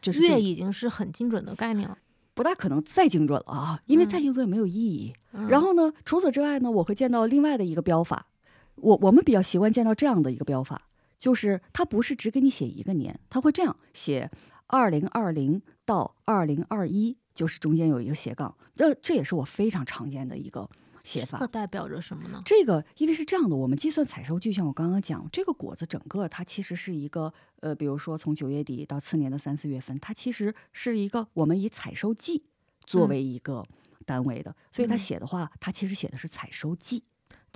[0.00, 1.98] 这是月已经是很精准的概念了。
[2.36, 5.14] 不大可能再精准了啊，因为再嗯精准也没有意义。
[5.32, 5.48] 嗯。
[5.48, 8.26] 然后呢，除此之外呢，我会见到另外的一个标法，
[8.74, 10.82] 我我们比较习惯见到这样的一个标法，
[11.18, 14.30] 就是它不是只给你写一个年，它会这样写：
[14.66, 20.68] 二零二零到二零二一，就是中间有一个斜杠，这这也是我非常常见的一个
[21.06, 21.48] 写法这个。
[21.48, 22.42] 代表着什么呢？
[22.44, 32.42] 这个因为是这样的，我们计算采收，就像我刚刚讲，这个果子整个它其实是一个呃，比如说从九月底到次年的三四月份，它其实是一个我们以采收季
[32.84, 33.64] 作嗯为一个
[34.04, 37.04] 单位的，所以它嗯写的话，它其实写的是采收季。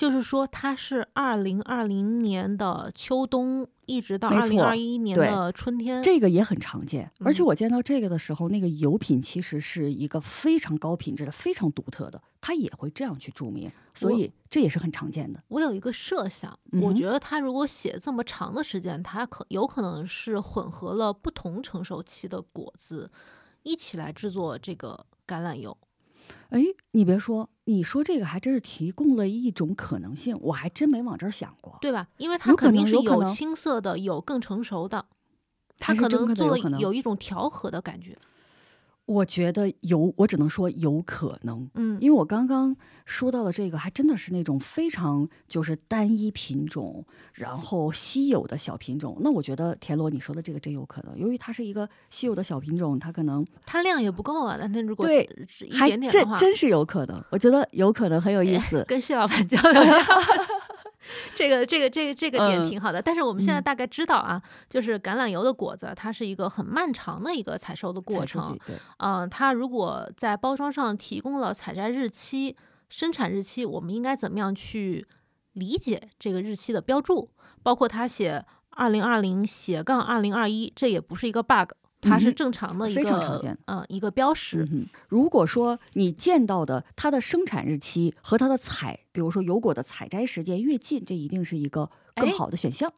[0.00, 6.02] 就是说，它是二零二零年的秋冬，一直到二零二一年的春天。
[6.02, 15.44] 这个也很常见，而且嗯我见到这个的时候，那个油品其实是一个非常高品质的、非常独特的，它也会这样去注明，所以这也是很常见的。
[15.48, 23.10] 我有一个设想，我觉得它如果写这么长的时间，它可有可能是混合了不同成熟期的果子
[23.64, 25.76] 一起来制作这个橄榄油。
[26.50, 26.62] 哎，
[26.92, 31.78] 你别说，你说这个还真是提供了一种可能性，我还真没往这儿想过。
[31.80, 32.08] 对吧？
[32.18, 35.06] 因为它肯定是有青涩的，有更成熟的，
[35.78, 38.16] 它还是真可能做的有可能有一种调和的感觉。
[39.10, 49.18] 我觉得有，我只能说有可能，嗯，因为我刚刚说到的这个，还真的是那种非常就是单一品种，然后稀有的小品种。
[49.20, 54.56] 那我觉得田螺你说的这个真有可能，由于它是一个稀有的小品种，它可能它量也不够啊。
[54.56, 57.20] 但它如果对一点点的话，真真是有可能。
[57.30, 58.84] 我觉得有可能很有意思。
[58.86, 60.04] 跟谢老板交流一下。
[61.34, 63.00] 这个这个这个这个点嗯挺好的。
[63.00, 68.58] 但是我们现在嗯大概知道啊，就是橄榄油的果子，它是一个很漫长的一个采收的过程
[68.98, 72.56] 嗯、它如果在包装上提供了采摘日期、
[72.88, 75.06] 生产日期，我们应该怎么样去
[75.52, 77.30] 理解这个日期的标注？
[77.62, 84.66] 包括它写二零二零斜杠二零二一，这也不是一个 bug，它是正常的一非个常常见嗯一个标识。
[84.72, 92.92] 嗯，如果说你见到的它的生产日期和它的采，比如说油果的采摘时间越近，这一定是一个更哎好的选项。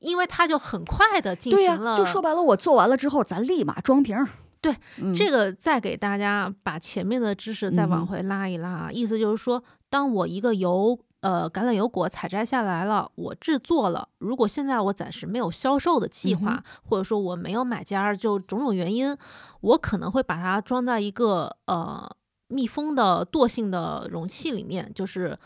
[0.00, 4.28] 因为它就很快的进对呀、行了，就说白了，我做完了之后，咱立马装瓶儿。
[4.60, 19.16] 对，嗯、这个再给大家把前面的知识再往回拉一拉啊，意思就是说，当我一个油呃橄榄油果采摘下来了，我制作了，如果现在我暂时没有销售的计划，嗯或者说我没有买家，就种种原因，
[19.60, 22.08] 我可能会把它装在一个呃
[22.48, 25.38] 密封的惰性的容器里面，就是。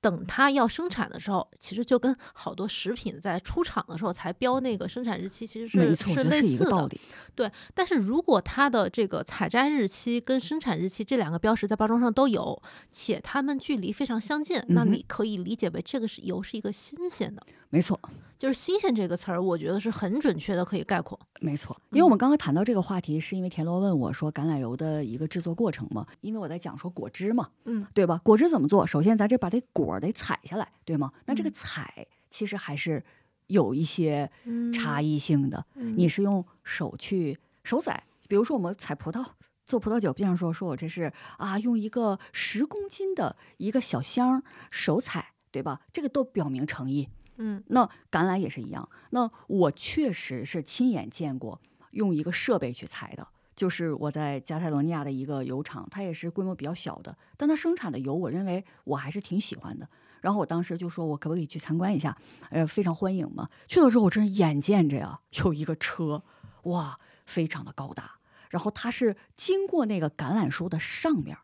[0.00, 6.88] 等它要生产的时候，其实就跟好多食品在出厂的时候才标那个生产日期，其实是是类似的。
[7.34, 17.98] 对，但是如果它的这个采摘日期跟生产日期这两个标识在包装上都有，且它们距离非常相近，那你可以理解为这个是油是一个新鲜的，没错，
[18.38, 21.18] 就是“新鲜”这个词儿，我觉得是很准确的，可以概括。
[21.40, 21.76] 没错。
[21.90, 28.20] 因为我嗯们刚刚谈到这个话题，是因为田螺问我说橄榄油的一个制作过程嘛，因为我在讲说果汁嘛，嗯，对吧？
[28.22, 28.86] 果汁怎么做？
[28.86, 31.12] 首先咱这把这果儿得采下来，对吗？
[31.26, 33.04] 那这个嗯采其实还是
[33.48, 34.30] 有一些
[34.72, 35.64] 差异，性的。
[35.74, 39.24] 嗯你是用手去手采，比如说我们采葡萄。
[39.66, 45.82] 做葡萄酒，比方说，说我这是啊，用一个十公斤的一个小箱儿手采，对吧？
[45.92, 47.06] 这个都表明诚意。
[47.38, 48.88] 嗯那橄榄也是一样。
[49.10, 51.60] 那我确实是亲眼见过
[51.92, 59.88] 用一个设备去采的，就是我在加泰罗尼亚的一个油厂，它也是规模比较小的，但它生产的油，我认为我还是挺喜欢的。
[60.20, 62.16] 然后我当时就说，我可不可以去参观一下？
[62.50, 63.48] 呃，非常欢迎嘛。
[63.68, 66.22] 去了之后，我真是眼见着呀，有一个车，
[66.64, 68.18] 哇，非常的高大。
[68.50, 71.36] 然后它是经过那个橄榄树的上面，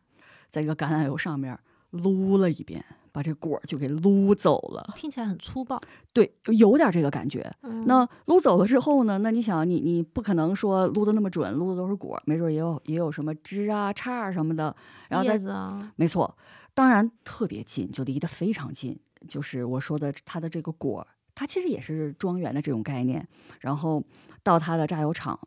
[0.49, 1.57] 在这个橄榄油上面
[1.91, 2.83] 撸了一遍，
[3.15, 4.91] 把这果儿就给撸走了。
[4.93, 5.81] 听起来很粗暴。
[6.11, 7.49] 对，有点这个感觉。
[7.61, 9.19] 嗯那撸走了之后呢？
[9.19, 14.75] 那你想，你你不可能说撸的那么准，撸的都是果儿，没准也有也有什么枝啊、杈儿什么的。
[15.07, 16.37] 然后叶再子啊，没错，
[16.73, 18.99] 当然特别近，就离得非常近。
[19.29, 23.25] 就是我说的它的这个果儿，它其实也是庄园的这种概念。
[23.61, 24.03] 然后
[24.43, 25.39] 到它的榨油厂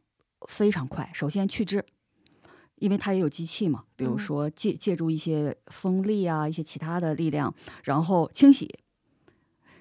[0.49, 1.85] 非常快，首先去汁。
[2.81, 8.79] 因为它也有机器嘛，比如嗯说借借助一些风力啊，一些其他的力量，然后清洗，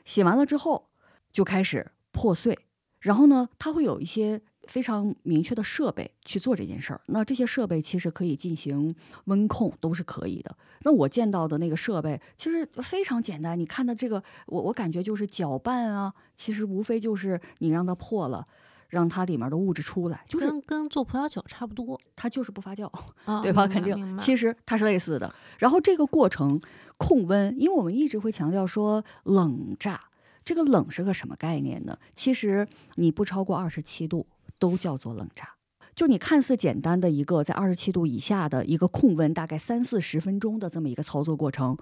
[0.06, 0.86] 洗完了之后
[1.32, 2.58] 就开始破碎，
[3.02, 7.02] 然后呢，它会有一些非常明确的设备去做这件事儿。
[7.08, 8.94] 那这些设备其实可以进行
[9.26, 10.56] 温控，都是可以的。
[10.82, 18.46] 那我见到的那个设备其实非常简单，你看的这个，我我感觉就是搅拌啊，其实无非就是你让它破了。
[18.90, 22.90] 让它里面的物质出来，就是跟跟做葡萄酒差不多，它就是不发酵，
[23.26, 23.68] 啊、 对吧？
[23.68, 25.34] 肯定，其实它是类似的。
[25.60, 26.60] 然后这个过程
[26.98, 30.00] 控温，因为我们一直会强调说冷榨，
[30.46, 31.98] 这个冷是个什么概念呢？
[32.16, 34.26] 其实你不超过二十七度
[34.58, 35.50] 都叫做冷榨。
[35.96, 41.76] 就你看似简单的一个在二十七度以下的一个控温，大概三四十分钟的这么一个操作过程，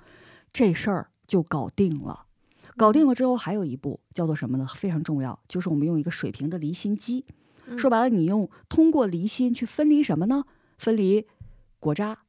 [0.54, 2.25] 这事儿就搞定了。
[2.78, 4.68] 搞定了之后，还有一步叫做什么呢？
[4.76, 7.26] 非常重要，就是我们用一个水平的离心机。
[7.68, 10.46] 嗯说白了，你用通过离心去分离什么呢？
[10.78, 11.28] 分离
[11.80, 12.20] 果渣、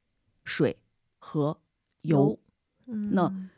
[0.45, 0.79] 水
[1.19, 1.59] 和
[2.03, 2.39] 油。
[2.87, 3.51] 嗯，那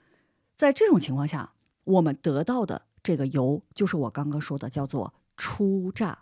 [0.56, 1.52] 在这种情况下，
[1.84, 6.18] 我们得到的这个油，就是我刚刚说的叫做初榨。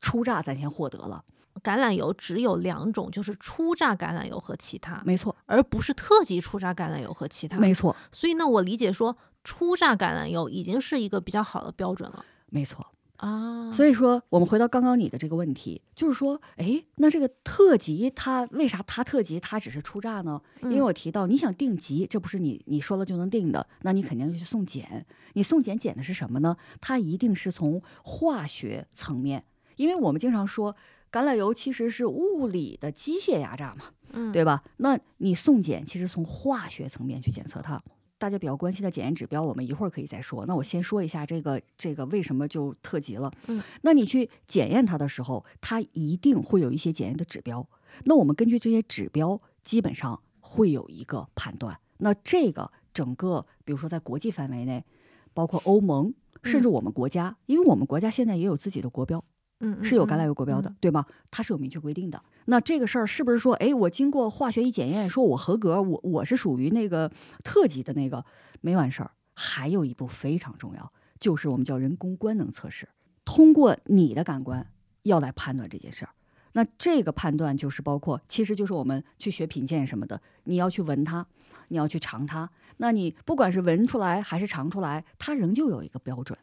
[0.00, 1.22] 初榨咱先获得了，
[1.62, 7.58] 橄榄油只有两种，就是初榨橄榄油和其他，没错，而不是特级初榨橄榄油和其他。
[7.58, 12.86] 没错，所以呢，我理解说初榨橄榄油已经是一个比较好的标准了没错。
[13.16, 13.70] 啊。
[13.72, 20.40] 所以说，我们回到刚刚你的这个问题，就是说，哎，那这个特级它为啥它特级它只是初榨呢？
[20.62, 25.06] 因为嗯我提到你想定级，这不是你你说了就能定的，那你肯定去送检。
[25.34, 26.56] 你送检检的是什么呢？
[26.80, 29.44] 它一定是从化学层面，
[29.76, 30.74] 因为我们经常说
[31.12, 34.64] 橄榄油其实是物理的机械压榨嘛，嗯对吧？
[34.78, 37.80] 那你送检其实从化学层面去检测它。
[38.20, 40.44] 大家比较关心的检验指标，我们一会儿可以再说。
[40.44, 43.32] 那我先说一下这个这个为什么就特级了。
[43.46, 47.66] 嗯，那你去检验它的时候，它一定会有一些检验的指标。
[48.04, 51.80] 那我们根据这些指标，基本上会有一个判断。
[51.96, 54.84] 那这个整个，比如说在国际范围内，
[55.32, 56.12] 包括欧盟，
[56.42, 59.24] 甚至我们国家，因为我们国家现在也有自己的国标，
[59.60, 61.06] 嗯是有橄榄油国标的，嗯对吗？
[61.30, 62.22] 它是有明确规定的。
[62.50, 67.08] 那这个事儿是不是说，哎，我经过化学一检验，说我合格，我我是属于那个
[67.44, 68.24] 特级的那个，
[68.60, 72.88] 没完事儿，还有一步非常重要，就是我们叫人工官能测试，
[73.24, 74.66] 通过你的感官
[75.04, 76.10] 要来判断这件事儿。
[76.54, 81.24] 那这个判断就是包括，其实就是我们去学品鉴什么的，你要去闻它，
[81.68, 82.50] 你要去尝它。
[82.78, 86.36] 那你不管是闻出来还是尝出来，它仍旧有一个标准。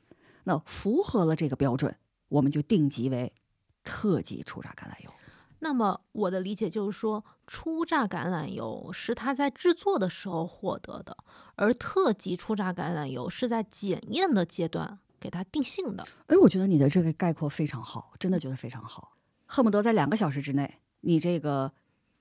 [0.45, 1.93] 那符合了这个标准，
[2.29, 3.33] 我们就定级为
[3.83, 5.11] 特级初榨橄榄油。
[5.59, 11.17] 那么我的理解就是说，初榨橄榄油是它在制作的时候获得的，
[11.55, 16.05] 而特级初榨橄榄油是在检验的阶段给它定性的。
[16.27, 19.17] 哎，我觉得你的这个概括非常好，真的觉得非常好。
[19.45, 21.71] 恨不得在两个小时之内，你这个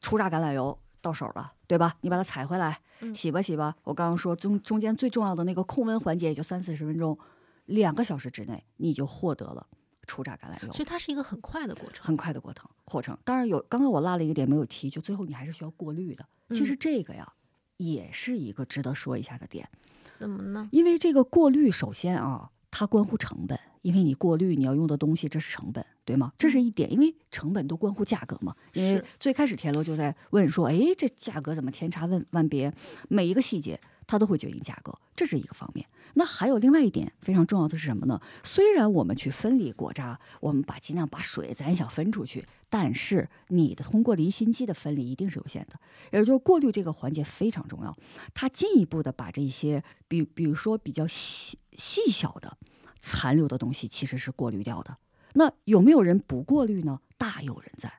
[0.00, 1.96] 初榨橄榄油到手了，对吧？
[2.00, 2.80] 你把它采回来，
[3.14, 3.76] 洗吧洗吧。
[3.84, 7.18] 我刚刚说中中间最重要的那个控温环节也就三四十分钟，
[7.66, 9.66] 两个小时之内你就获得了
[10.06, 10.72] 初榨橄榄油。
[10.72, 12.68] 所以它是一个很快的过程，很快的过程。
[12.84, 16.26] 过程当然有，刚刚我落了一个点没有提，就最后你还是需要过滤的。
[16.50, 17.32] 其实这个呀，
[17.76, 19.68] 也是一个值得说一下的点。
[20.04, 20.68] 怎么呢？
[20.72, 23.58] 因为这个过滤，首先啊，它关乎成本。
[23.86, 26.32] 因为你过滤你要用的东西，这是成本，对吗？
[26.36, 28.52] 这是一点，因为成本都关乎价格嘛。
[28.72, 32.74] 因为最开始田螺就在问说，哎，这价格怎么千差万万别？
[33.08, 35.86] 每一个细节它都会决定价格，这是一个方面。
[36.14, 38.20] 那还有另外一点非常重要的是什么呢？
[38.42, 45.78] 虽然我们去分离果渣，我们把尽量把水咱想分出去，但是你的通过离心机的分离一定是有限的，
[46.10, 47.96] 也就是过滤这个环节非常重要。
[48.34, 52.58] 它进一步的把这些，比比如说比较细细小的。
[53.06, 54.96] 残留的东西其实是过滤掉的，
[55.34, 56.98] 那有没有人不过滤呢？
[57.16, 57.92] 大有人在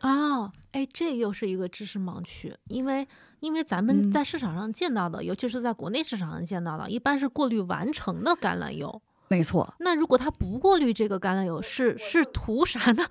[0.00, 0.52] 啊！
[0.72, 3.08] 哎，这又是一个知识盲区，因为
[3.40, 9.00] 因为咱们在市场上见到的，尤其是在国内市场上见到的，一般是过滤完成的橄榄油。
[9.28, 9.72] 没错。
[9.78, 13.06] 那如果它不过滤这个橄榄油，是是图啥呢？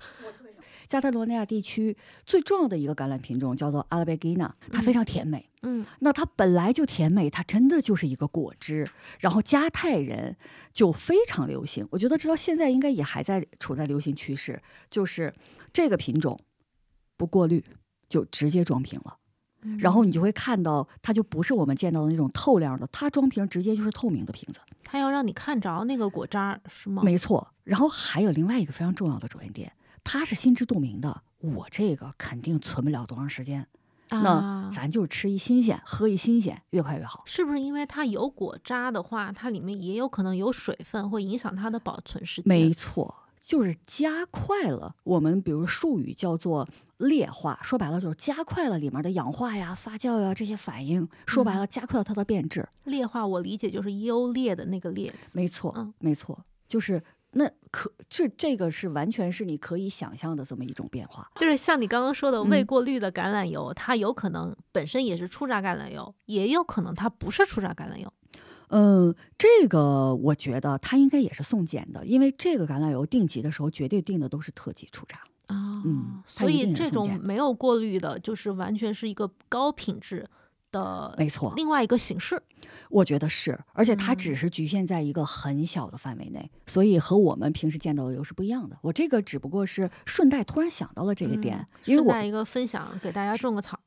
[0.90, 5.48] 加泰罗尼亚地区最重要的一个橄榄品种叫做阿拉贝吉娜，它非常甜美。
[5.62, 8.90] 嗯，那它本来就甜美，它真的就是一个果汁。
[9.20, 10.36] 然后加泰人
[10.72, 14.60] 就非常流行，我觉得直到现在应该也还在处在流行趋势，
[14.90, 15.32] 就是
[15.72, 16.36] 这个品种
[17.16, 17.64] 不过滤
[18.08, 19.16] 就直接装瓶了。
[19.78, 24.58] 然后你就会看到，它就不是我们见到的那种透亮的，它装瓶直接就是透明的瓶子。
[24.82, 27.04] 它要让你看着那个果渣是吗？
[27.04, 27.46] 没错。
[27.62, 29.72] 然后还有另外一个非常重要的着眼点。
[30.04, 33.66] 它是心知肚明的，我这个肯定存不了多长时间，
[34.08, 37.22] 那咱就吃一新鲜，喝一新鲜，越快越好。
[37.26, 42.48] 是不是因为它有果渣的话，它里面也有可能有水分，会影响它的保存时间？
[42.48, 52.68] 没错，就是加快了我们比如术语叫做劣化，说白了就是加快了里面的氧化呀、发酵呀这些反应，说白了加快了它的变质。
[52.84, 55.14] 劣化我理解就是优劣的那个劣。
[55.32, 57.02] 没错，没错，就是。
[57.32, 68.12] 那可这这个是完全是你可以想象的这么一种变化，就是像你刚刚说的未过滤的橄榄油，它有可能本身也是初榨橄榄油，也有可能它不是初榨橄榄油。
[68.68, 75.82] 嗯，这个我觉得它应该也是送检的，因为这个橄榄油定级的时候绝对定的都是特级初榨啊。
[75.84, 80.28] 嗯，所以这种没有过滤的，就是完全是一个高品质。
[80.70, 82.42] 的没错，另外一个形式，
[82.88, 88.78] 我觉得是，而且它只是局限在一个很小的范围内，所以和我们平时见到的油是不一样的。
[88.82, 93.78] 我这个只不过是顺带突然想到了这个点，因为我一个分享给大家种个草，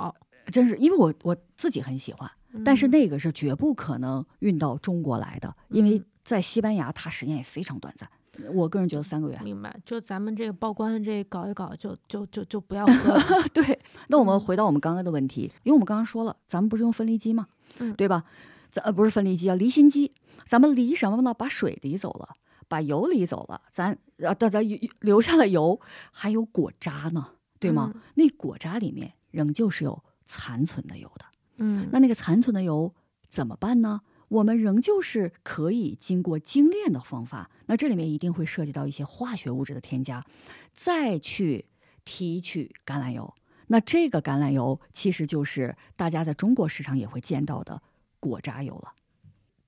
[0.51, 2.29] 真是因为我我自己很喜欢，
[2.65, 8.09] 但是那个是绝不可能运到中国来的，因为在西班牙它时间也非常短暂。
[8.53, 9.75] 我个人觉得三个月，明白？
[9.85, 13.19] 就咱们这个报关这搞一搞，就就就就不要喝。
[13.53, 13.79] 对，
[14.09, 17.47] 那我们回到我们刚刚的问题，因为我们刚刚说了，咱们不是用分离机吗？
[17.79, 18.23] 嗯，对吧？
[18.71, 20.11] 咱呃不是分离机啊，离心机。
[20.47, 21.33] 咱们离什么呢？
[21.33, 22.29] 把水离走了，
[22.67, 24.59] 把油离走了，咱啊大家
[25.01, 25.79] 留下了油，
[26.11, 27.27] 还有果渣呢，
[27.59, 27.93] 对吗？
[28.15, 31.25] 那果渣里面仍旧是有残存的油的。
[31.57, 32.93] 嗯，那那个残存的油
[33.29, 34.01] 怎么办呢？
[34.33, 40.25] 我们仍旧是可以经过精炼的方法，那这里面一定会涉及到一些化学物质的添加，
[40.73, 41.65] 再去
[42.03, 43.31] 提取橄榄油。
[43.67, 47.79] 那这个橄榄油其实就是大家在中国市场也会见到的
[48.19, 48.93] 果渣油了。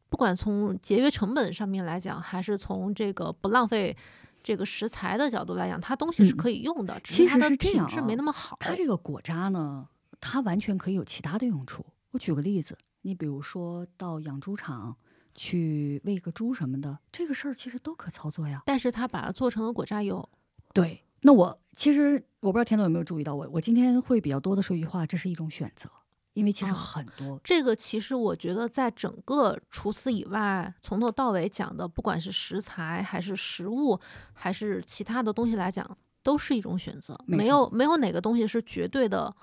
[0.10, 3.96] 不管从节约成本上面来讲，还是从这个不浪费
[4.42, 8.58] 这个食材的角度来讲，它东西是可以用的，其实是这样，是没那么好。
[8.60, 9.88] 它这个果渣呢，
[10.20, 11.86] 它完全可以有其他的用处。
[12.10, 12.76] 我举个例子。
[13.06, 14.96] 你比如说到养猪场
[15.36, 18.64] 去喂个猪什么的，这个事儿其实都可操作呀。
[18.66, 20.28] 但是他把它做成了果榨油。
[20.74, 25.88] 对，那我其实我不知道田总有没有注意到我，我今天会比较多的说一句话，这是一种选择，
[26.34, 27.40] 因为其实很多。
[27.44, 34.00] 这个其实我觉得在整个除此以外，从头到尾讲的，不管是食材还是食物，
[34.34, 39.36] 还是其他的东西来讲，都是一种选择，没有没有哪个东西是绝对的。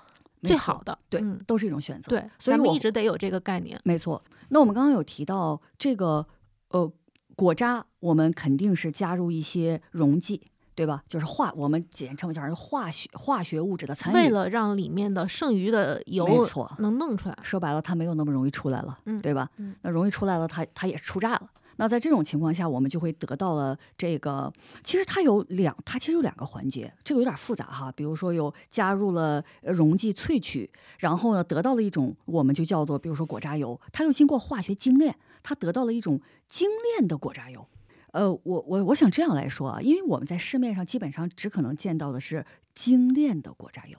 [0.47, 2.09] 最好的，对，嗯，都是一种选择。
[2.09, 3.79] 对，所以我一直得有这个概念。
[3.83, 4.23] 没错。
[4.49, 6.25] 那我们刚刚有提到这个
[6.69, 6.91] 呃
[7.35, 10.41] 果渣，我们肯定是加入一些溶剂，
[10.75, 11.03] 对吧？
[11.07, 14.15] 就是化，我们简称叫化学化学物质的参与。
[14.15, 19.49] 为了让里面的剩余的没油错，能弄出来，说白了，它没有那么容易出来了，嗯对吧？
[19.57, 21.49] 嗯那容易出来了，它它也是出榨了。
[21.77, 24.51] 那在这种情况下，我们就会得到了这个，
[24.83, 27.91] 其实它有两，它其实有两个环节，这个有点复杂哈。
[27.91, 30.69] 比如说有加入了呃溶剂萃取，
[30.99, 37.67] 然后呢得到了一种我们就叫做，比如说果渣油，它又经过化学精炼，它得到了一种精炼的果渣油。
[38.11, 42.45] 呃，我我我想这样来说啊，因为我们在市面上基本上只可能见到的是
[42.75, 43.97] 精炼的果渣油，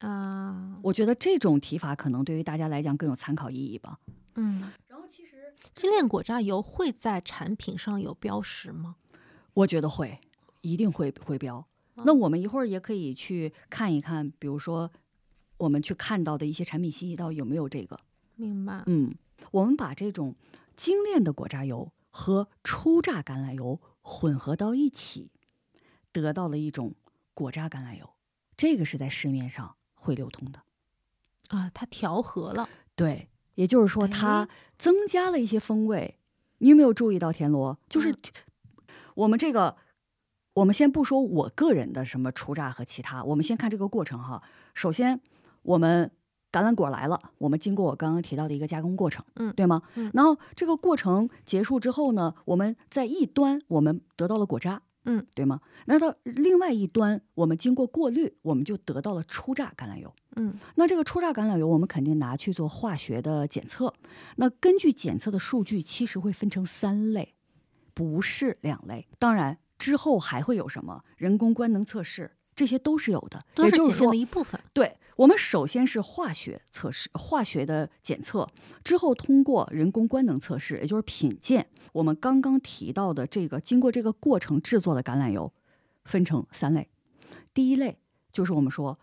[0.00, 4.00] 啊，我觉得这种提法可能对于大家来讲更有参考意义吧。
[4.34, 5.36] 嗯，然后其实
[5.74, 8.96] 精炼果榨油会在产品上有标识吗？
[9.54, 10.20] 我觉得会，
[10.60, 11.66] 一定会会标。
[11.94, 14.90] 那我们一会儿也可以去看一看，比如说
[15.58, 18.00] 我们去看到的一些产品信息，到底有没有这个。
[18.36, 18.82] 明白。
[18.86, 19.14] 嗯，
[19.50, 20.34] 我们把这种
[20.76, 25.30] 精炼的果榨油和初榨橄榄油混合到一起，
[26.10, 26.94] 得到了一种
[27.34, 28.10] 果榨橄榄油。
[28.56, 30.62] 这个是在市面上会流通的。
[31.48, 34.48] 啊，它调和了，对，也就是说哎它
[34.78, 36.18] 增加了一些风味。
[36.58, 37.76] 你有没有注意到田螺？
[37.88, 38.16] 就是嗯
[39.14, 39.76] 我们这个，
[40.54, 44.42] 我们先不说我个人的什么初榨和其他，我们先看这个过程哈。
[44.74, 45.20] 首先，
[45.62, 46.10] 我们
[46.50, 49.82] 橄榄果来了，我们经过我刚刚提到的一个加工过程，嗯对吗？
[49.96, 55.60] 嗯然后这个过程结束之后呢，我们在一端我们得到了果渣，嗯，对吗？
[55.86, 60.14] 那到另外一端，我们经过过滤，我们就得到了初榨橄榄油。
[60.36, 63.92] 嗯那这个初榨橄榄油，我们肯定拿去做化学的检测。
[64.36, 67.34] 那根据检测的数据，其实会分成三类，
[67.94, 69.06] 不是两类。
[69.18, 73.38] 当然，之后还会有什么人工官能测试，这些都是有的。
[73.54, 74.60] 都是检的一部分。
[74.72, 78.48] 对我们首先是化学测试，化学的检测
[78.82, 81.68] 之后，通过人工官能测试，也就是品鉴。
[81.92, 85.52] 我们刚刚提到的这个经过这个过程制作的橄榄油，
[86.06, 86.88] 分成三类。
[87.52, 87.98] 第一类
[88.32, 88.98] 就是我们说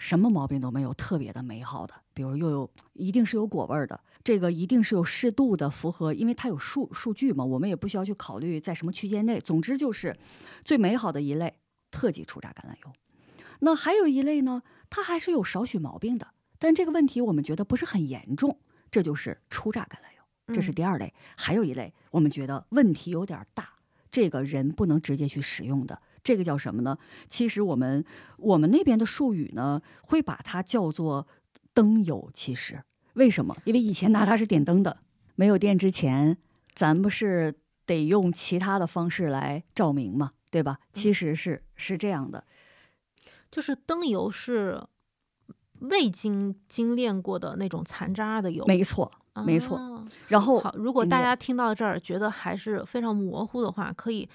[0.00, 9.38] 什么毛病都没有，特别的美好的，比如又有一定是有果味儿的，这个一定是有适度的符合，因为它有数数据嘛，我们也不需要去考虑在什么区间内。
[9.38, 10.16] 总之就是
[10.64, 11.54] 最美好的一类
[11.90, 12.92] 特级初榨橄榄油。
[13.58, 16.28] 那还有一类呢，它还是有少许毛病的，
[16.58, 18.58] 但这个问题我们觉得不是很严重，
[18.90, 21.12] 这就是初榨橄榄油，这是嗯第二类。
[21.36, 23.68] 还有一类我们觉得问题有点大，
[24.10, 26.96] 这个人不能直接去使用的，这个叫什么呢？
[27.28, 28.04] 其实我们
[28.36, 31.26] 我们那边的术语呢，会把它叫做
[31.72, 32.30] 灯油。
[32.34, 32.82] 其实
[33.14, 33.56] 为什么？
[33.64, 34.98] 因为以前拿它是点灯的，
[35.34, 36.36] 没有电之前，
[36.74, 37.54] 咱不是
[37.86, 40.78] 得用其他的方式来照明嘛，对吧？
[40.92, 42.44] 其实是是这样的。
[43.50, 44.80] 就是灯油是
[45.80, 49.10] 未经精炼过的那种残渣的油，没错，
[49.44, 54.28] 没错啊然后好，如果大家听到这儿觉得还是非常模糊的话，可以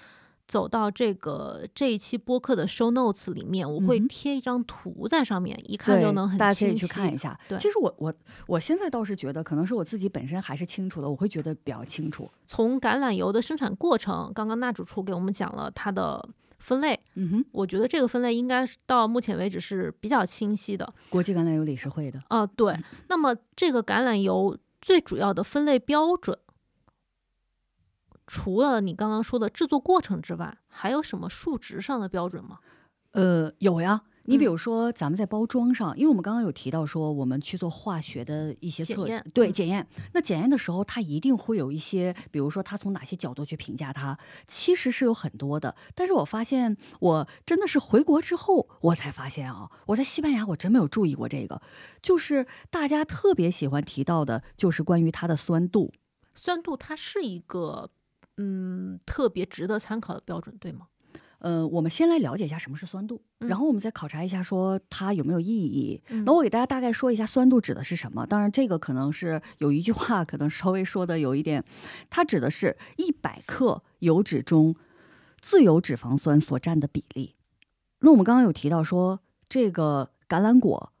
[0.46, 7.38] 走到这个这一期播客的 show notes 里面，我会贴一张图在上面，一看就能很大家可以去清晰看一下。
[7.48, 8.14] 对其实我我
[8.46, 12.30] 我现在倒是觉得，可能是我自己本身还是清楚的，我会觉得比较清楚。
[12.46, 16.28] 从橄榄油的生产过程，刚刚那主厨给我们讲了它的
[16.58, 20.94] 分类，嗯哼，我觉得这个分类应该是到目前为止是比较清晰的。
[21.10, 22.76] 国际橄榄油理事会的，啊、对。
[23.08, 26.38] 那么这个橄榄油最主要的分类标准，
[28.26, 32.58] 除了你刚刚说的制作过程之外，还有什么数值上的标准吗？
[33.12, 34.02] 呃，有呀。
[34.28, 39.86] 你比嗯如说，咱们在包装上，因为我们刚刚有提到说，我们去做化学的一些测检验嗯对检验。
[40.14, 44.18] 那检验的时候，它一定会有一些，比如说它从哪些角度去评价它，
[44.48, 45.76] 其实是有很多的。
[45.94, 51.62] 但是我发现，我真的是回国之后，我才发现啊，我在西班牙我真没有注意过这个，
[52.02, 55.92] 就是大家特别喜欢提到的，就是关于它的酸度。
[56.34, 57.88] 酸度它是一个
[58.36, 60.86] 嗯特别值得参考的标准，对吗？
[61.38, 66.02] 呃，我们先来了解一下什么是酸度，嗯然后我们再考察一下说它有没有意义。
[66.08, 68.26] 嗯那我给大家大概说一下酸度指的是什么。
[68.26, 71.62] 当然，这个可能是有一句话可能稍微说的有一点，
[72.08, 74.74] 它指的是一百克油脂中
[75.40, 77.34] 自由脂肪酸所占的比例。
[78.00, 80.92] 那我们刚刚有提到说，这个橄榄果。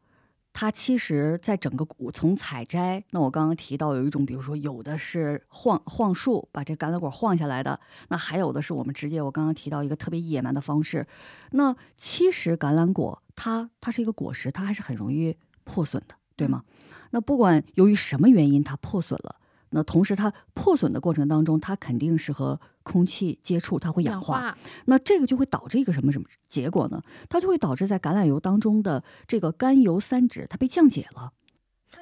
[0.58, 7.78] 它其实，在整个谷从采摘，那我刚刚提到有一种，比如说有的是晃晃树把这橄榄果晃下来的，
[8.08, 11.06] 那还有的是我们直接，我刚刚提到一个特别野蛮的方式。
[11.50, 16.64] 那其实橄榄果它它是一个果实，它还是很容易破损的，对吗？
[17.10, 19.36] 那不管由于什么原因它破损了，
[19.70, 24.40] 那同时它破损的过程当中，它肯定是和空气接触，它会氧化。
[24.40, 27.02] 化，那这个就会导致一个什么什么结果呢？
[27.28, 31.32] 它就会导致在橄榄油当中的这个甘油三酯它被降解了。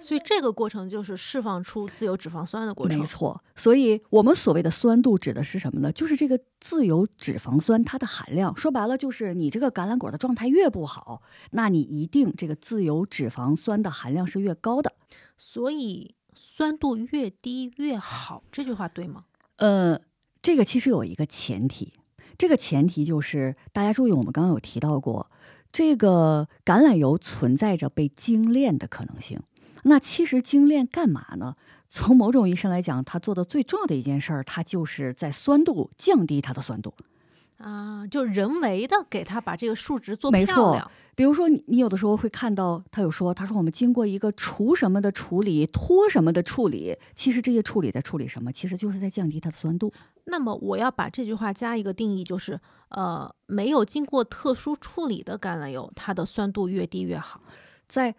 [0.00, 2.98] 所以这个过程就是释放出自由脂肪酸的过程。
[2.98, 5.90] 没错，所以我们所谓的酸度指的是什么呢？
[5.92, 8.54] 就是这个自由脂肪酸它的含量。
[8.56, 14.92] 说白了，就是你这个橄榄果的状态越不好，那你一定这个自由脂肪酸的含量是越高的。
[15.38, 16.14] 所以
[16.56, 19.24] 酸度越低越好，这句话对吗？
[19.56, 20.00] 呃，
[20.40, 21.94] 这个其实有一个前提，
[22.38, 25.28] 这个前提就是大家注意，我们刚刚有提到过，
[25.72, 29.42] 这个橄榄油存在着被精炼的可能性。
[29.82, 31.56] 那其实精炼干嘛呢？
[31.88, 36.94] 从某种意义上来讲，它做的最重要的一件事儿，它就是在酸度降低它的酸度。
[37.58, 40.90] 啊，就人为的给它把这个数值做没错漂亮。
[41.16, 48.50] 比如说你，你有的时候会看到他有说，他说我们经过一个除什么的处理，脱什么的处理，其实这些处理在处理什么？
[48.50, 49.92] 其实就是在降低它的酸度。
[50.24, 57.40] 那么我要把这句话加一个定义，就是呃，没有经过特殊处理的橄榄油，它的酸度越低越好
[57.86, 58.16] 在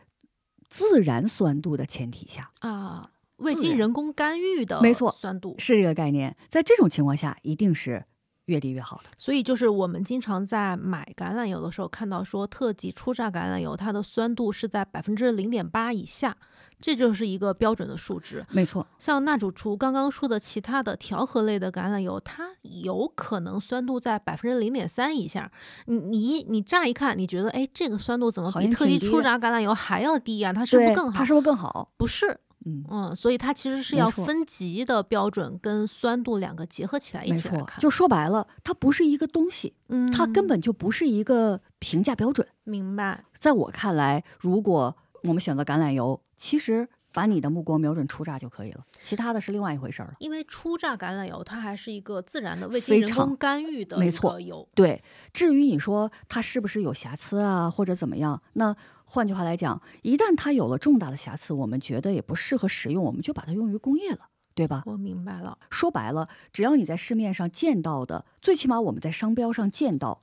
[0.70, 3.12] 自然酸度的前提下，啊。
[3.40, 6.38] 未经人工干预的没错酸度，是这个概念。
[6.48, 8.06] 在这种情况下，一定是
[8.46, 9.10] 越低越好的。
[9.18, 16.36] 所以就是我们经常在买橄榄油的时候看到说，特级初榨橄榄油它的酸度是在百分之零点八以下，
[16.80, 18.46] 这就是一个标准的数值。
[18.52, 25.52] 没错，像那主厨刚刚说的，其他的调和类的橄榄油，它有可能酸度在百分之零点三以下。
[25.86, 31.18] 你你你乍一看，你觉得哎，这个酸度怎么比特级初榨橄榄油还要低呀、它是不是，更好？
[31.18, 31.92] 它是不是更好？
[31.98, 37.50] 不是，嗯，嗯，所以它其实是要分级的标准跟酸度两个结合起来一没错。
[37.52, 37.80] 起来看。
[37.80, 42.48] 就说白了，它不是一个东西，嗯，它根本就不是一个评价标准。
[42.64, 43.24] 明白。
[43.34, 50.16] 在我看来，如果我们选择橄榄油，其实把你的目光瞄准初榨就可以了，其他的是另外一回事儿了。
[50.20, 54.68] 因为初榨橄榄油它还是一个自然的、未经人非常工干预的没错油。
[54.76, 55.02] 对，
[55.32, 64.84] 至于你说它是不是有瑕疵啊，或者怎么样，那换句话来讲，一旦它有了重大的瑕疵，我们觉得也不适合使用，我们就把它用于工业了，对吧？
[64.86, 65.58] 我明白了。
[65.70, 70.20] 说白了，只要你在市面上见到的，最起码我们在商标上见到，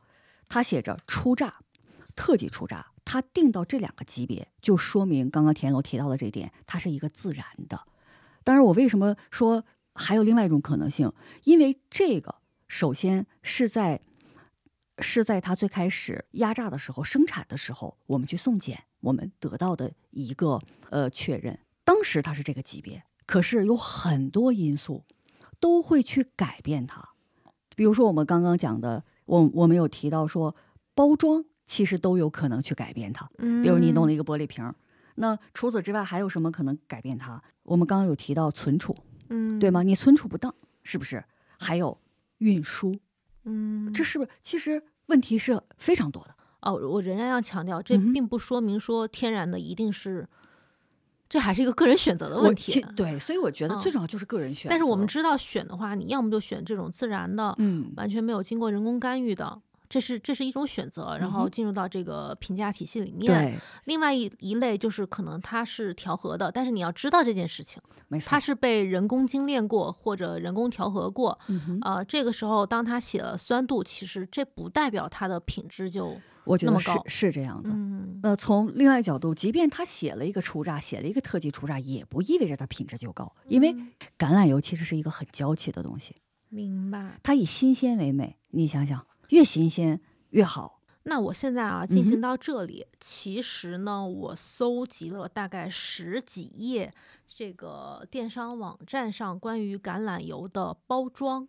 [0.49, 1.61] 它写着初榨、
[2.15, 7.81] 特级初榨，它定到这两个级别，就说明刚刚田楼提到的这一点，它是一个自然的。
[8.45, 9.65] 当然，我为什么说
[9.95, 11.13] 还有另外一种可能性？
[11.45, 12.35] 因为这个
[12.67, 14.01] 首先是在
[15.03, 21.59] 是在它最开始压榨的时候、生产的时候，我们去送检，我们得到的一个呃确认。
[21.85, 25.05] 当时它是这个级别，可是有很多因素
[25.59, 27.11] 都会去改变它。
[27.75, 30.55] 比如说我们刚刚讲的，我我们有提到说
[30.95, 33.29] 包装其实都有可能去改变它。
[33.39, 34.75] 嗯，比如你弄了一个玻璃瓶儿，
[35.17, 37.43] 那除此之外还有什么可能改变它？
[37.65, 38.97] 我们刚刚有提到存储，
[39.29, 39.83] 嗯，对吗？
[39.83, 41.25] 你存储不当，是不是？
[41.59, 41.97] 还有
[42.39, 42.99] 运输，
[43.45, 46.35] 嗯，这是不是其实问题是非常多的？
[46.63, 50.29] 哦，我仍然要强调，这并不说明说天然的一定是，
[51.29, 52.81] 这还是一个个人选择的问题。
[52.95, 54.69] 对，所以我觉得嗯最重要就是个人选择。
[54.71, 59.61] 但是我们知道选的话，你要么就选这种自然的，嗯，完全没有经过人工干预的，
[59.93, 63.27] 这是这是一种选择，然后进入到这个评价体系里面。
[63.27, 71.39] 对，另外一一类就是可能它是调和的，但是你要知道这件事情，没错，它是被人工精炼过或者人工调和过。
[71.49, 71.79] 嗯
[72.09, 77.69] 这个时候当它写了酸度，其实这不代表它的品质就我觉得是是这样的。
[77.69, 86.17] 嗯那从另外角度，即便他写了一个初榨，写了一个特级初榨，也不意味着它品质就高，因为嗯橄榄油其实是一个很娇气的东西，
[86.49, 87.21] 明白。
[87.23, 88.39] 它以新鲜为美。
[88.55, 90.81] 你想想，越新鲜越好。
[91.05, 96.93] 那我现在啊，进行到这里，其实呢，我搜集了大概十几页
[97.29, 101.49] 这个电商网站上关于橄榄油的包装。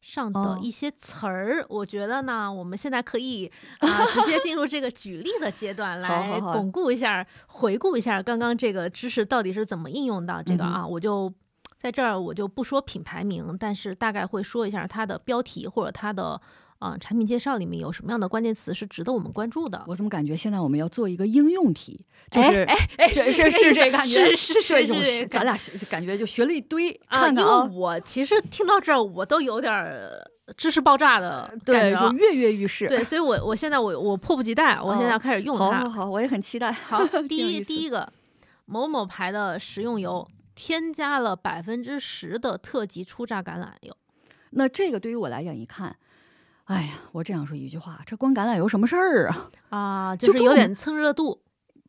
[0.00, 10.86] 上的哦一些词儿，我觉得呢，我们现在可以啊、直接进入这个举例的阶段，来巩固一下、回顾一下刚刚这个知识到底是怎么应用到这个啊。
[10.86, 11.32] 我就
[11.78, 16.38] 在这儿我就不说品牌名，但是大概会说一下它的标题或者它的
[16.84, 19.82] 啊、产品介绍里面有什么样的关键词是值得我们关注的。
[19.86, 22.04] 我怎么感觉现在我们要做一个应用题？
[22.30, 22.66] 就哎是
[22.98, 25.56] 哎是是是这感觉，是是是这种是咱俩
[25.88, 30.22] 感觉就学了一堆，啊，因为我其实听到这儿，我都有点儿
[30.58, 32.10] 知识爆炸的感对，觉了。
[32.10, 32.86] 就跃跃欲试。
[32.86, 35.64] 对，所以我我现在我我迫不及待，我现在要哦开始用它。
[35.64, 36.70] 好好好，我也很期待。
[36.70, 38.06] 好， 第一第一个，
[38.66, 43.96] 某某牌的食用油添加了百分之十的特级初榨橄榄油。
[44.56, 45.96] 那这个对于我来讲，一看，
[46.64, 49.50] 哎呀，我这样说一句话，这关橄榄油什么事儿啊？
[49.70, 51.40] 啊，就是有点蹭热度。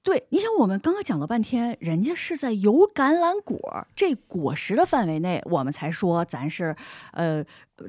[0.04, 6.76] 对，你想我们刚刚讲了半天，人家是在有橄榄果这果实的范围内，我们才说咱是，
[7.14, 7.44] 呃，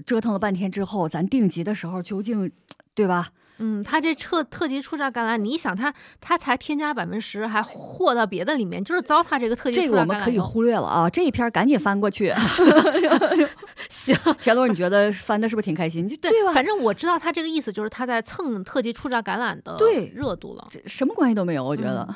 [0.07, 2.51] 折腾了半天之后，咱定级的时候究竟，
[2.95, 3.28] 对吧？
[3.59, 10.09] 嗯，他这特特级初榨橄榄，你一想他他才添加百分之十，还和到别的里面，就是糟蹋这个特级这初榨橄榄油。
[10.09, 12.34] 个我们可以忽略了啊，这一篇赶紧翻过去。
[13.88, 16.07] 行，田螺，你觉得翻的是不是挺开心？
[16.07, 16.52] 就对吧？
[16.52, 20.66] 反正我知道他这个意思，就是他在蹭特级初榨橄榄的对热度了。
[20.70, 22.14] 这什么关系都没有，我觉得。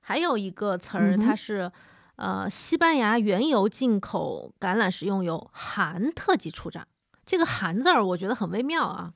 [0.00, 1.70] 还有一个词儿，它是
[2.16, 6.84] 呃西班牙原油进口橄榄食用油含特级初榨。
[7.24, 9.12] 这个“含”字儿，我觉得很微妙啊。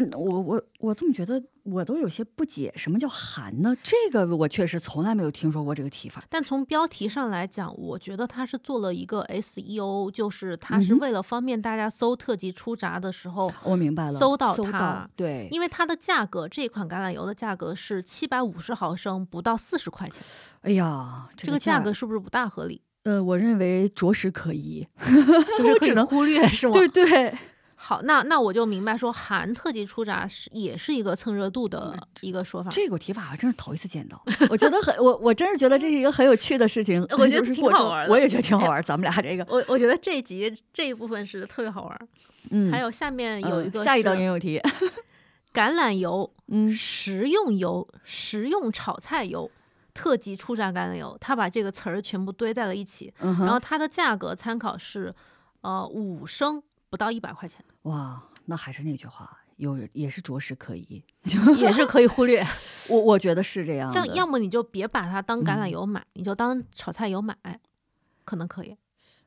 [0.00, 3.76] 嗯，我我我这么觉得，我都有些不解，什么叫含呢？
[3.82, 6.22] 这个我确实从来没有听说过这个提法。
[6.28, 20.22] 但从标题上来讲，我觉得它是做了一个 SEO，就是它是为了方便大家搜特级初榨的时候，我明白了，搜到搜它对，因为它的价格，这款橄榄油的价格是七百五十毫升，不到四十块钱，
[20.62, 22.82] 哎呀，这个价格是不是不大合理？
[23.04, 24.86] 呃，我认为着实可疑。
[25.00, 26.72] 就是可以 我只能忽略，是吗？
[26.74, 27.34] 对对，
[27.80, 32.68] 好，那那我就明白说，含特级初榨是也是一个蹭热度的一个说法。
[32.70, 34.20] 这个提法还真是头一次见到，
[34.50, 37.00] 我觉得很我我真是觉得这是一个很有趣的事情。
[37.16, 38.82] 我觉得挺好玩的我也觉得挺好 玩。
[38.82, 42.08] 咱们俩这个，我我觉得这一集这一部分是特别好玩儿。
[42.50, 44.60] 嗯，还有下面有一个嗯下一道应用题，
[45.54, 49.48] 橄榄油、嗯食用油、食用炒菜油、
[49.94, 55.14] 特级初榨橄榄油，它把这个词儿全部堆在了一起，嗯，然后它的价格参考是
[55.60, 56.60] 呃五升
[56.90, 61.02] 不到一百块钱，哇，那还是那句话，有也是着实可疑。
[61.56, 62.44] 也是可以忽略。
[62.88, 63.94] 我我觉得是这样的。
[63.94, 67.36] 这样要么你就别把它当橄榄嗯油买，你就当炒菜油买，
[68.24, 68.76] 可能可以。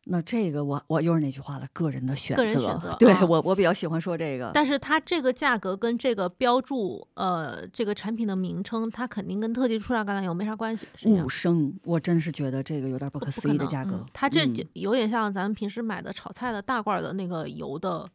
[0.05, 4.49] 那这个我我又是那句话了，个人的选择个人选择对、啊我我比较喜欢说这个。
[4.51, 13.91] 但是它这个价格跟这个标注，呃，这个产品的名称，它肯定跟特级初榨橄榄油没啥关系，五升，我真是觉得这个有点不可思议的价格。
[13.91, 14.43] 嗯它这
[14.73, 18.09] 有点像咱们平时买的炒菜的大罐儿的那个油的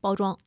[0.00, 0.38] 包装，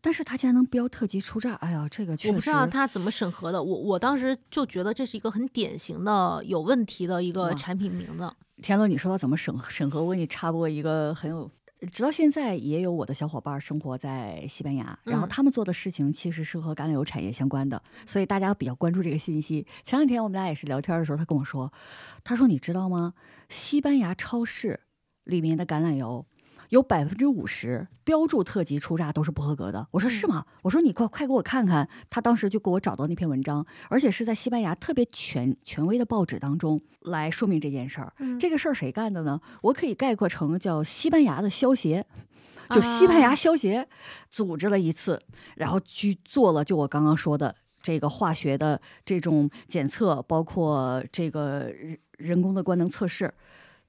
[0.00, 3.62] 但是他竟然能标特级出榨，哎呀，这个确实我不知道他怎么审核的。
[3.62, 8.30] 我我当时就觉得这是一个很典型的有问题的一个产品名字。
[8.60, 11.50] 田总，你说到怎么审审核，我给你插播一个很有，
[11.90, 19.66] 直到现在也有我的小伙伴生活在西班牙，然后嗯他们做的事情其实是和橄榄油产业相关的，所以大家比较关注这个信息。
[19.82, 21.72] 前两天我们俩也是聊天的时候，他跟我说，
[22.22, 23.14] 他说你知道吗？
[23.48, 24.80] 西班牙超市
[25.24, 26.24] 里面的橄榄油。
[26.72, 29.86] 有百分之五十标注特级初榨都是不合格的。
[29.90, 30.46] 我说是吗？
[30.62, 31.86] 我说你快快给我看看。
[32.08, 38.14] 他当时就给我找到那篇文章，而且是在西班牙特别权权威的报纸当中来说明这件事儿。
[38.20, 39.38] 嗯这个事儿谁干的呢？
[39.60, 42.06] 我可以概括成叫西班牙的消协，
[42.70, 43.86] 就西班牙啊消协
[44.30, 45.20] 组织了一次，
[45.56, 53.34] 然后去做了就我刚刚说的这个化学的这种检测，包括这个人人工的官能测试，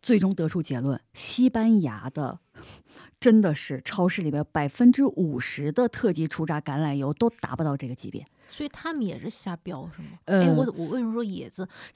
[0.03, 2.39] 最终得出结论：西班牙的。
[3.19, 8.27] 真的是超市里边百分之五十的特级初榨橄榄油都达不到这个级别。
[8.49, 10.09] 所以他们也是瞎标是吗？
[10.25, 11.65] 呃哎，我我为什么说野字？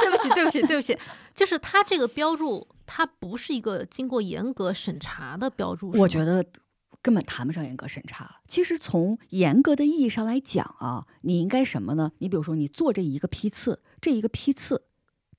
[0.00, 0.98] 对不起，对不起，对不起，
[1.34, 5.90] 就是它这个标注，它不是一个经过严格审查的标注。
[5.90, 6.42] 我觉得
[7.02, 8.40] 根本谈不上严格审查。
[8.48, 12.10] 其实从严格的意义上来讲啊，你应该什么呢？
[12.20, 14.84] 你比如说，你做这一个批次，这一个批次，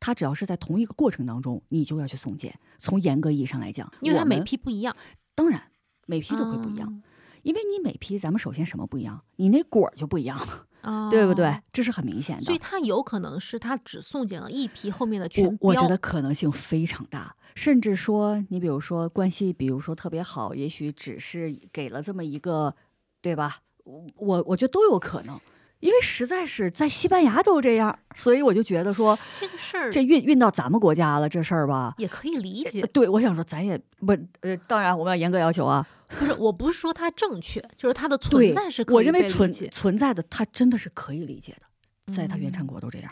[0.02, 2.60] 它只要是在同一个过程当中，你就要去送检。
[2.78, 4.94] 从严格意义上来讲，因为它每批不一样，
[5.34, 5.72] 当然
[6.08, 7.08] 每批都会不一样，啊
[7.44, 10.38] 因为你每批咱们首先什么不一样，你那果儿就不一样，
[10.82, 11.60] 啊，对不对？
[11.72, 12.44] 这是很明显的。
[12.44, 22.76] 所以他有可能是他只送检了一批，后面的全我我觉得可能性非常大，甚至说，你比如说关系，比如说特别好，也许只是给了这么一个，
[23.22, 23.62] 对吧？
[23.86, 25.40] 我我我觉得都有可能，
[25.82, 31.94] 因为实在是在西班牙都这样，所以我就觉得说，这个事儿这运运到咱们国家了，这事儿吧。
[31.98, 32.88] 也可以理解呃。
[32.88, 35.86] 对，我想说，咱也不呃，当然我们要严格要求啊。
[36.08, 43.12] 不是，我不是说它正确，就是它的存在是可以我认为存存在的，它真的是可以理解的，在它原产嗯国都这样。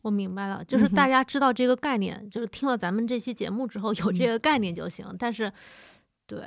[0.00, 5.06] 我明白了，就是大家知道这个概念，就是听了咱们这期节目之后有这嗯个概念就行。
[5.18, 5.52] 但是，
[6.26, 6.44] 对，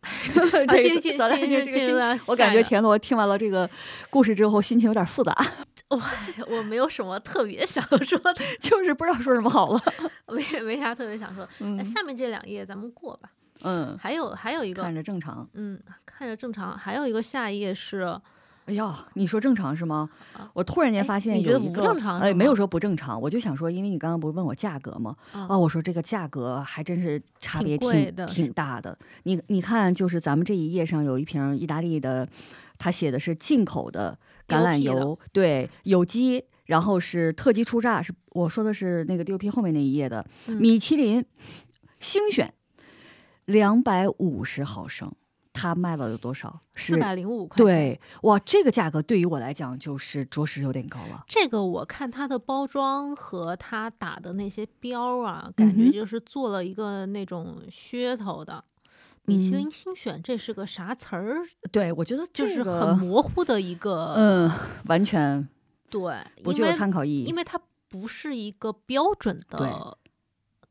[0.68, 3.68] 这进进个咱俩进这个我感觉田螺听完了这个
[4.10, 5.36] 故事之后，心情有点复杂，
[5.88, 6.02] 我
[6.48, 9.80] 我没有什么特别想说的， 就是不知道说什么好了。
[10.32, 11.46] 没没啥特别想说。
[11.58, 13.30] 那嗯下面这两页咱们过吧。
[13.64, 15.48] 嗯，还有还有一个看，着正常。
[15.54, 16.76] 嗯，看着正常。
[16.76, 18.18] 还有一个下一页是，
[18.66, 20.48] 哎呀，你说正常是吗啊？
[20.54, 25.16] 我突然间哎发现你觉得不正常哎没有说不正常，我就想说，因为你刚刚不是问我价格吗？
[25.32, 28.96] 啊哦，我说这个价格还真是差别挺挺大的。
[29.24, 32.28] 你你看，就是咱们这一页上有一瓶意大利的
[32.78, 41.24] 它写的是进口的橄榄油，对，有机，然后是特级初榨，是我说的是那个 DOP 后面那一页的米其林
[41.98, 42.54] 星选，
[43.44, 45.12] 两百五十毫升。
[45.52, 46.60] 它卖了有多少？
[46.74, 47.56] 四百零五块。
[47.56, 51.24] 对，哇，这个价格对于我来讲就是着实有点高了。
[51.28, 58.64] 这个我看它的包装和它打的那些标啊，感觉就是做了一个那种噱头的。
[59.24, 61.42] 米其林星选，这是个啥词儿？
[61.70, 64.14] 对，我觉得就是很模糊的一个。
[64.16, 64.50] 嗯，
[64.86, 65.48] 完全
[65.88, 69.98] 对，不具有参考意义，因为它不是一个标准的。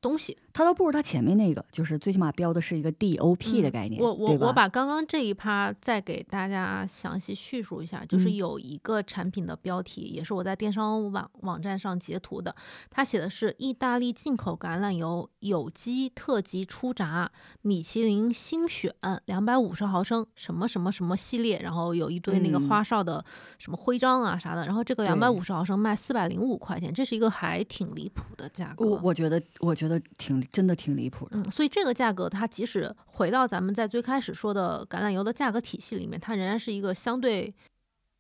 [0.02, 4.02] 东西，它都不如它前面那个，就是最起码标的是一个 DOP 的概念。
[4.02, 12.56] 我我我把刚刚这一趴再给大家详细叙述一下，就是有一个产品的标题，也是我在电商网网站上截图的，
[12.90, 17.32] 它写的是意大利进口橄榄油有机特级初榨，
[17.62, 18.94] 米其林星选，
[19.26, 23.24] 两百五十毫升，什么什么什么系列，然后有一堆那个花哨的
[23.58, 28.86] 什么徽章啊啥的，然后这个两百五十毫升卖四百零五块钱，这是一个还挺离谱的价格。
[28.86, 30.02] 我我觉得，我觉得。
[30.18, 37.54] 挺真的挺离谱的，嗯，所以这个价格它即使回到咱们在最开始说的橄榄油的价格体系里面，它仍然是一个相对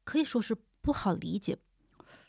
[0.03, 1.57] 可以说是不好理解、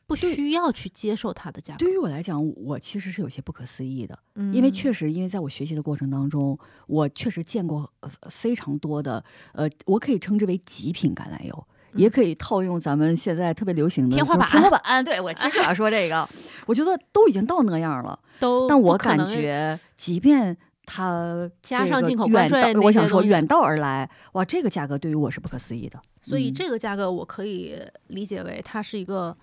[0.07, 1.79] 不需要去接受它的价格。
[1.79, 4.19] 对于我来讲，我其实是有些不可思议的，
[4.53, 7.93] 因为确实，因为在我学习的过程当中，我确实见过
[8.31, 11.67] 非常多的，呃，我可以称之为极品橄榄油。
[11.95, 14.49] 也可以套用咱们现在特别流行的天花板。
[14.49, 16.29] 天花板，对我其实要说这个，
[16.67, 18.19] 我觉得都已经到那样了。
[18.39, 26.01] 都，但我感觉，即便它加上进口关税，我想说远道而来，哇，这个价格对于我是不可思议的。
[26.23, 29.37] 所以这个价格我可以理解为它是一个。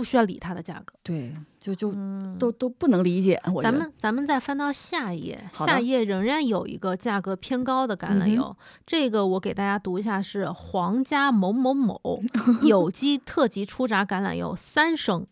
[0.00, 1.92] 不需要理它的价格，对，就就
[2.38, 3.38] 都都不能理解。
[3.62, 12.22] 咱们咱们再翻到下一页，下一页仍然有一个价格偏高的橄榄油，这个我给大家读一下，是皇家某某某
[12.62, 15.26] 有机特级初榨橄榄油三升。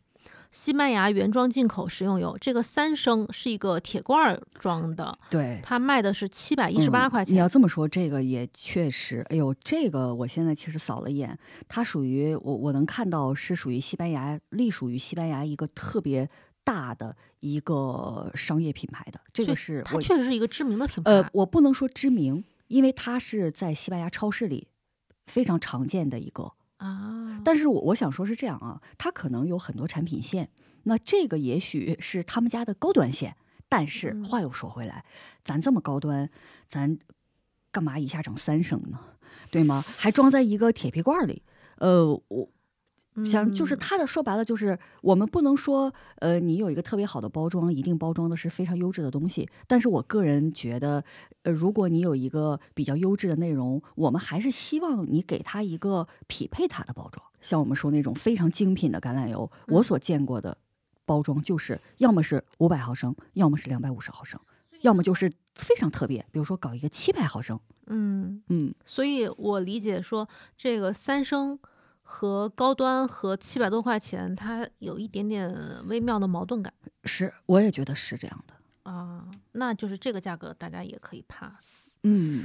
[0.50, 7.34] 西班牙原装进口食用油，这个三升是一个铁罐装的，对，它卖的是七百一十八块钱。
[7.34, 11.38] 你要这么说，这个也确实，哎呦，这个我现在其实扫了一眼，
[11.68, 16.28] 它属于我我能看到是属于西班牙，隶属于西班牙一个特别
[16.64, 21.10] 大的一个商业品牌的，这个是它确实是一个知名的品牌。
[21.10, 24.68] 呃，我不能说知名，因为它是在西班牙超市里
[25.26, 26.52] 非常常见的一个。
[26.78, 30.48] 啊，但是我我想说是这样啊，它可能有很多产品线，
[30.84, 33.36] 那这个也许是他们家的高端线。
[33.68, 35.04] 但是话又说回来，
[35.44, 36.30] 咱这么高端，
[36.66, 36.98] 咱
[37.70, 38.98] 干嘛一下整三升呢？
[39.50, 39.84] 对吗？
[39.98, 41.42] 还装在一个铁皮罐里？
[41.76, 42.48] 呃，我。
[43.24, 51.02] 像就是它的说白了就是我们不能说呃你有一个特别好的包装一定包装的是非常优质的东西，但是我个人觉得
[51.42, 57.24] 呃如果你有一个比较优质的内容，我们还是希望你给它一个匹配它的包装。
[57.40, 60.58] 像我们说那种非常精品的橄榄油，我所见过的
[61.04, 64.40] 包装就是要么是五百毫升，要么是两百五十毫升，
[64.82, 67.58] 要么就是非常特别，比如说搞一个七百毫升。
[67.86, 71.58] 嗯嗯，所以我理解说这个三升。
[72.10, 75.54] 和高端和七百多块钱，它有一点点
[75.88, 76.72] 微妙的矛盾感。
[77.04, 79.26] 是，我也觉得是这样的啊。
[79.52, 81.90] 那就是这个价格，大家也可以 pass。
[82.04, 82.44] 嗯，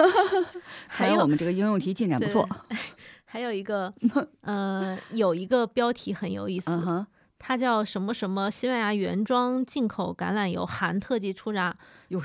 [0.86, 2.46] 还有我们这个应用题进展不错。
[3.24, 3.92] 还有一个，
[4.42, 7.06] 呃，有一个标题很有意思，
[7.38, 11.74] 它叫什么什么西班牙原装进口橄榄油含特级初榨，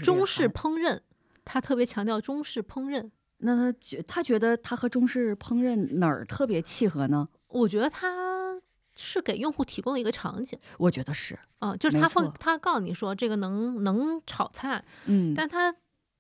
[0.03, 0.99] 中式烹饪。
[1.45, 3.09] 它特别强调中式烹饪。
[3.41, 7.27] 那他觉他觉得他和中式烹饪哪儿特别契合呢？
[7.47, 8.61] 我觉得他
[8.95, 10.57] 是给用户提供了一个场景。
[10.77, 15.73] 我觉得是，嗯，就是他会他告诉你说这个能能炒菜，嗯，但他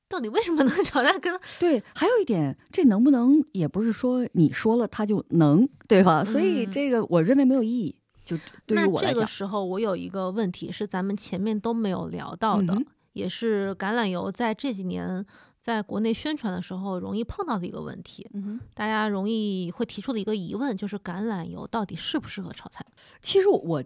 [0.09, 1.17] 到底为什么能炒菜？
[1.19, 6.23] 跟 对，还有一点，这能不能也不是说你说了他就能，对吧？
[6.25, 7.95] 所以这个我认为没有意义。
[8.23, 12.77] 就对于我来讲，这个时候我有一个问题是咱们前面都没有聊到的，
[13.13, 15.25] 也是橄榄油在这几年。
[15.61, 18.27] 在国内宣传的时候，容易碰到的一个问题，
[18.73, 22.83] 大家容易会提出的一个疑问，就是橄榄油到底适不适合炒菜？
[23.21, 23.83] 其实我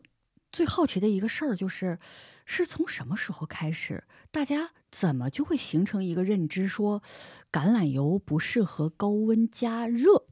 [0.53, 1.99] 最好奇的一个事儿就是，
[2.45, 7.03] 是从什么时候开始，大家怎么就会形成一个认知，说
[7.51, 10.23] 橄榄油不适合高温加热？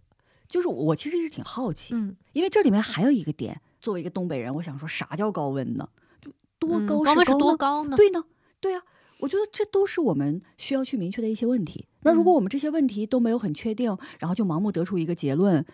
[0.48, 5.90] 就是我其实一直挺好奇，嗯，因为这里面还有一个点，作为一个东北人，我想说啥叫高温呢？
[6.58, 7.98] 多高是多高呢？
[7.98, 8.24] 对呢，
[8.62, 8.82] 对呀。
[9.24, 11.88] 我觉得这都是我们需要去明确的一些问题。
[12.02, 15.66] 那如果我们这些问题都没有很确定，然后就盲目得出一个结论，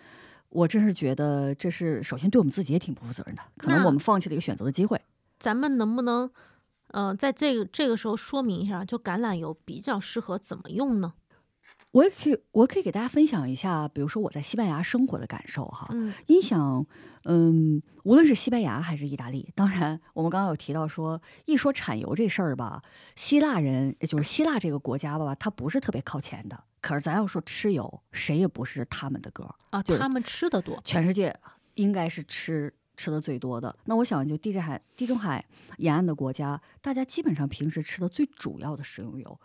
[0.50, 5.02] 我真是觉得这是首先对我们自己也挺不负责任的，可能我们放弃了一个选择的机会。
[5.40, 6.30] 咱们能不能，
[6.90, 11.14] 呃，在这个这个时候说明一下，就橄榄油比较适合怎么用呢？
[11.92, 15.88] 我也可以，我可以给大家分享一下，比如说我在西班牙生活的感受哈。
[15.92, 16.86] 嗯你想，
[17.24, 22.82] 嗯，无论是西班牙还是意大利，当然我们刚刚有提到说，一说产油这事儿吧，
[23.16, 26.64] 希腊人也就是希腊这个国家吧，它不是特别靠前的。
[26.82, 31.36] 可是咱要说吃油，谁也不是他们的歌儿，啊，就是他们吃的多，全世界
[31.74, 33.76] 应该是吃吃的最多的。
[33.86, 35.44] 那我想，就地中海地中海
[35.78, 39.40] 沿岸的国家，大家基本上平时吃的最主要的食用油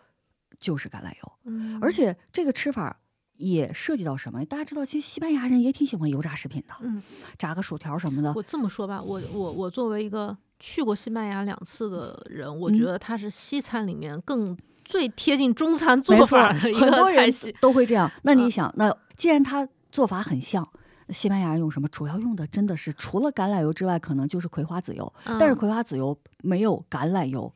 [0.60, 1.32] 就是橄榄油。
[1.44, 2.96] 嗯而且这个吃法
[3.36, 4.44] 也涉及到什么？
[4.44, 7.02] 大家知道，其实西班牙人也挺喜欢油炸食品的，嗯，
[7.36, 8.32] 炸个薯条什么的。
[8.34, 17.54] 我这么说吧，我我我作为一个去过西班牙两次的人，我嗯觉得它是西餐里面更最贴近中餐做法的一很多人个菜系。
[17.60, 18.10] 都会这样。
[18.22, 20.66] 那你嗯想，那既然它做法很像，
[21.10, 21.88] 西班牙人用什么？
[21.88, 25.12] 主要用的真的是除了橄榄油之外，可能就是葵花籽油。
[25.24, 27.52] 但是嗯葵花籽油没有橄榄油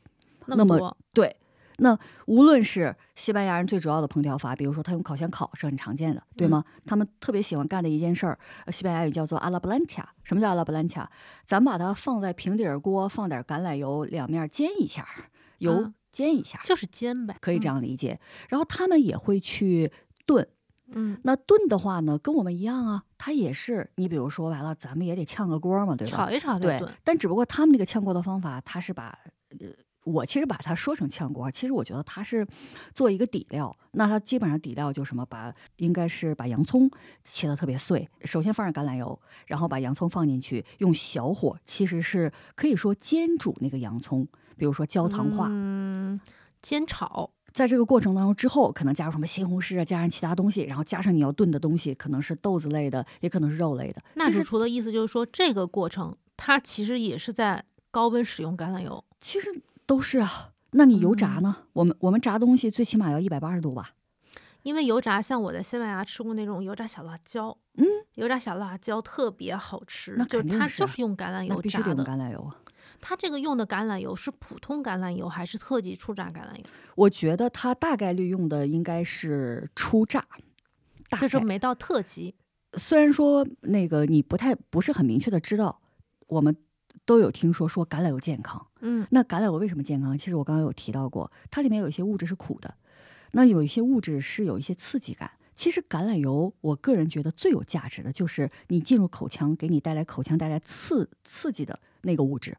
[0.47, 1.37] 那么那么多，对。
[1.81, 6.65] 那无论是西班牙人最主要的烹调法，比如说他用烤箱烤是很常见的，对吗？
[6.85, 10.13] 他们特别喜欢干的一件事儿，呃西班牙语叫做阿拉布兰卡。
[10.25, 11.11] 什么叫阿拉布兰卡？
[11.45, 15.07] 咱把它放在平底儿锅，放点橄榄油，两面煎一下，
[15.59, 17.81] 油啊煎一下，就是煎呗，可以这样。
[17.81, 18.19] 理解。
[18.49, 19.93] 然后他们也会去
[20.27, 20.49] 炖，
[20.95, 26.17] 嗯，那炖的话呢，跟我们一样啊，它也是你比如说完了，咱们也得炝个锅嘛，对吧？
[26.17, 29.17] 炒一炒再对炖。，但只不过他们那个炝锅的方法，它是把
[29.61, 29.69] 呃，
[30.13, 32.47] 我其实把它说成炝锅，其实我觉得它是
[32.95, 33.77] 做一个底料。
[33.93, 36.91] 那它基本上底料就什么，把应该是把洋葱
[37.25, 45.49] 切得特别碎，首先放上橄榄油，然后把洋葱放进去，用小火，其实是可以说煎煮那个洋葱，比如说焦糖化。
[45.51, 46.19] 嗯，
[46.63, 47.31] 煎炒。
[47.51, 54.03] 在这个过程当中，之后可能加入什么西红柿啊，加上其他东西，然后加上你要炖的东西，可能是豆子类的，也可能是肉类的。
[54.15, 59.03] 那其实主厨的意思就是说，这个过程它其实也是在高温使用橄榄油。
[59.19, 59.51] 其实
[59.89, 60.53] 都是啊。
[60.73, 61.57] 那你油炸嗯呢？
[61.73, 63.95] 我们我们炸东西最起码要一百八十度吧？
[64.63, 67.87] 因为油炸，像我在西班牙吃过那种油炸小辣椒，嗯，
[68.17, 72.05] 油炸小辣椒特别好吃，那就是它就是用橄榄油炸必须得用。
[72.05, 72.55] 橄榄油啊。
[73.01, 76.65] 它这个用的橄榄油是普通橄榄油还是特级初榨橄榄油？
[76.97, 80.23] 我觉得它大概率用的应该是初榨，
[81.19, 82.35] 就是没到特级。
[82.75, 85.81] 虽然说那个你不太不是很明确的知道，
[86.27, 86.55] 我们
[87.09, 88.67] 都有听说说橄榄油健康。
[88.81, 90.17] 嗯那橄榄油为什么健康？
[90.19, 92.75] 其实我刚刚有提到过，它里面有一些物质是苦的，
[93.33, 95.31] 那有一些物质是有一些刺激感。
[95.55, 102.59] 其实橄榄油，我个人觉得最有价值的就是你进入口腔，给你带来口腔带来刺刺激的那个物质。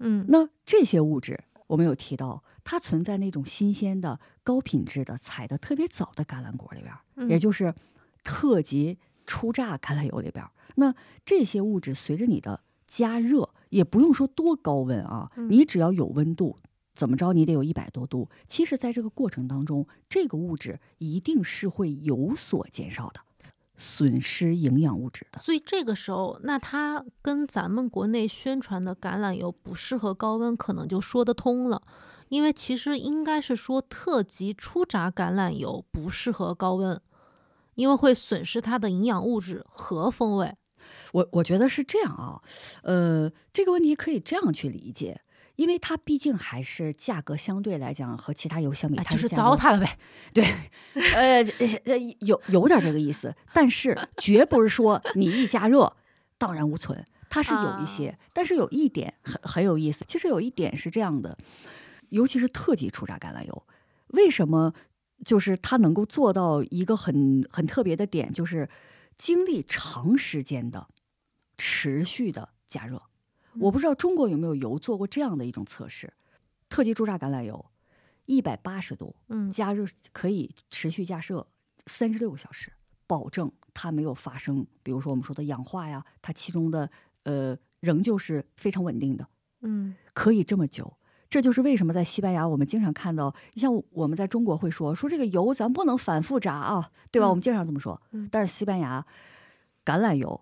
[0.00, 1.38] 嗯那这些物质，
[1.68, 7.72] 我们有提到，它存在那种新鲜的、高品质的、采的特别早的橄榄果里边，嗯也就是
[8.24, 10.50] 特级初榨橄榄油里边儿。
[10.76, 16.58] 那这些物质随着你的加热，也不用说多高温啊，嗯你只要有温度。
[16.94, 18.30] 怎么着，你得有一百多度。
[18.48, 23.20] 其实，在这个过程当中，这个物质一定是会有所减少的，
[23.76, 25.38] 损失营养物质的。
[25.38, 31.82] 所以这个时候，那它跟咱们国内宣传的橄榄油不适合高温，可能就说得通了。
[32.30, 36.98] 因为其实应该是说特级初榨橄榄油不适合高温，
[37.76, 40.54] 因为会损失它的营养物质和风味。
[41.12, 42.42] 我我觉得是这样啊，
[42.82, 45.20] 呃，这个问题可以这样去理解，
[45.56, 49.98] 因为它毕竟还是价格相对来讲和其他油相比，哎，就是糟蹋了呗。
[50.32, 50.44] 对，
[51.14, 51.42] 呃
[52.20, 55.96] 有有点这个意思，但是绝不是说你一加热
[56.38, 61.36] 荡然无存，它是有一些，但是有一点很很有意思，其实有一点是这样的，
[62.10, 63.66] 尤其是特级初榨橄榄油，
[64.08, 64.72] 为什么
[65.24, 68.68] 就是它能够做到一个很很特别的点，就是
[69.16, 70.88] 经历长时间的
[71.56, 73.02] 持续的加热。
[73.58, 76.12] 我不知道中国有没有油做过这样的一种测试，
[76.68, 77.64] 特级初榨橄榄油，
[78.26, 81.46] 一百八十度，嗯加热可以持续加热
[81.86, 82.70] 三十六个小时，
[83.06, 86.90] 保证它没有发生，比如说我们说的氧化呀，它其中的
[87.22, 89.26] 呃仍旧是非常稳定的，
[89.62, 90.98] 嗯可以这么久。
[91.28, 97.26] 这就是为什么在西班牙我们经常看到，像我们在中国会说说这个油咱不能反复炸啊，对吧？
[97.26, 98.28] 嗯我们经常这么说嗯。
[98.30, 99.04] 但是西班牙
[99.84, 100.40] 橄榄油，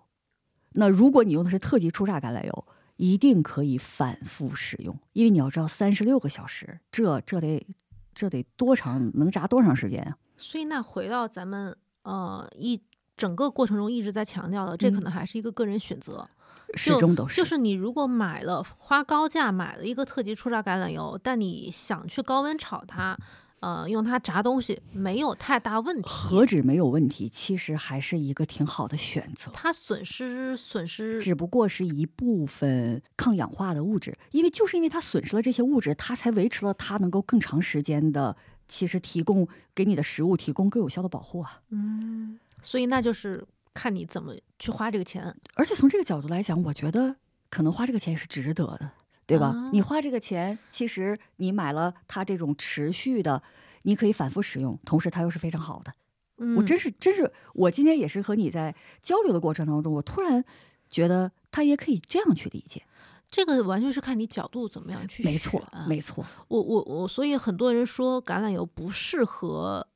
[0.73, 2.65] 那如果你用的是特级初榨橄榄油，
[2.97, 7.65] 一定可以反复使用，因为你要知道三十六个小时，这这得
[8.13, 10.17] 这得多长，能炸多长时间啊？
[10.37, 12.81] 所以那回到咱们呃一
[13.17, 16.27] 整个过程中一直在强调的，这可嗯能还是一个个人选择。
[16.75, 17.37] 始终都是。
[17.37, 23.17] 就是你如果买了花高价买了一个特级初榨橄榄油，但你想去高温炒它，
[23.61, 26.03] 呃，用它炸东西没有太大问题。
[26.05, 29.49] 何止没有问题，其实还是一个挺好的选择。
[29.53, 38.35] 它损失损失，只不过是一部分抗氧化的物质，因为就是因为它损失了这些物质，它才维持了它能够更长时间的
[38.67, 41.61] 其实提供给你的食物提供更有效的保护啊。
[41.69, 43.43] 嗯，所以那就是
[43.75, 45.35] 看你怎么去花这个钱。
[45.53, 47.17] 而且从这个角度来讲，我觉得
[47.51, 48.91] 可能花这个钱是值得的，
[49.27, 49.47] 对吧？
[49.49, 53.43] 啊你花这个钱，其实你买了它这种持续的，
[53.83, 55.93] 你可以反复使用，同时它又是非常好的。
[56.37, 60.43] 嗯，我真是真是，我今天也是和你在交流的过程当中，我突然
[60.89, 62.83] 觉得它也可以这样去理解。
[63.29, 69.87] 这个完全是看你角度怎么样去没错，没错，我我我，所以很多人说橄榄油不适合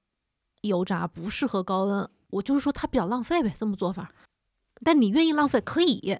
[0.62, 4.12] 油炸，不适合高温，我就是说它比较浪费呗，这么做法。
[4.84, 6.18] 但你愿意浪费可以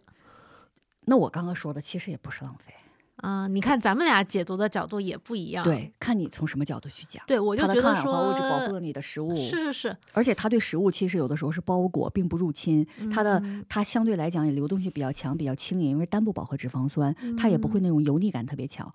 [1.06, 2.74] 那我刚刚说的其实也不是浪费，
[3.18, 5.64] 啊、你看咱们俩解读的角度也不一样。
[5.64, 7.24] 对，看你从什么角度去讲。
[7.26, 12.86] 对，我就觉得说抗氧化物质保护了你的食物，是是是，而且它对食物其实有的时候是包裹，并不入侵。
[13.12, 18.94] 它的嗯它相对来讲也流动性比较强，比较轻盈，因为单不饱和脂肪酸，它也不会那种油腻感特别强。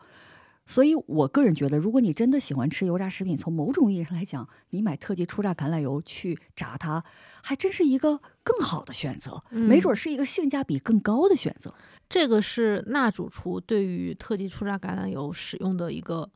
[0.66, 7.04] 所以我个人觉得，如果你真的喜欢吃油炸食品，从某种意义上来讲，你买特级初榨橄榄油去炸它，
[7.42, 11.74] 还真是一个更好的选择，没准儿是一个性价比更高的选择。
[12.08, 16.30] 这个是那主厨对于特级初榨橄榄油使用的一个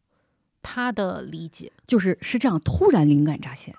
[0.63, 1.73] 他的理解。
[1.87, 3.75] 就是是这样，突然灵感乍现。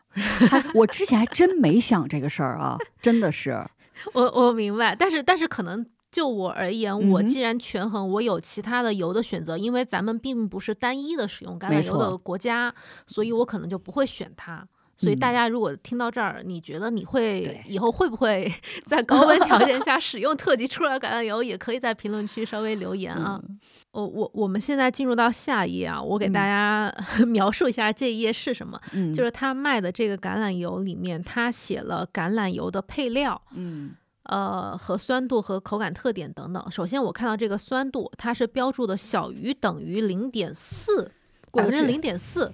[0.74, 3.64] 我之前还真没想这个事儿啊，真的是。
[4.14, 12.74] 我我明白，但是但是可能就我而言，我既然权衡，我有其他的油的选择，因为咱们并不是单一的使用橄榄油的国家，
[13.06, 14.68] 所以我可能就不会选它。
[14.98, 15.34] 所以大嗯。
[15.34, 18.52] 家如果听到这儿，你觉得你会以后会不会
[18.86, 23.40] 在高温条件下使用特级出来橄榄油，也可以在评论区稍微留言啊。
[23.48, 23.60] 嗯。
[23.92, 26.94] 我我我们现在进入到下一页啊，我给大家
[27.28, 33.42] 描述一下这一页是什么，嗯，就是他卖的这个橄榄油里面，他写了橄榄油的配料。
[33.56, 33.92] 嗯
[34.30, 36.72] 呃，和酸度和口感特点等等。
[36.72, 41.12] 首先，我看到这个酸度，它是标注的小于等于零点四，
[41.52, 42.54] 百分之零点四。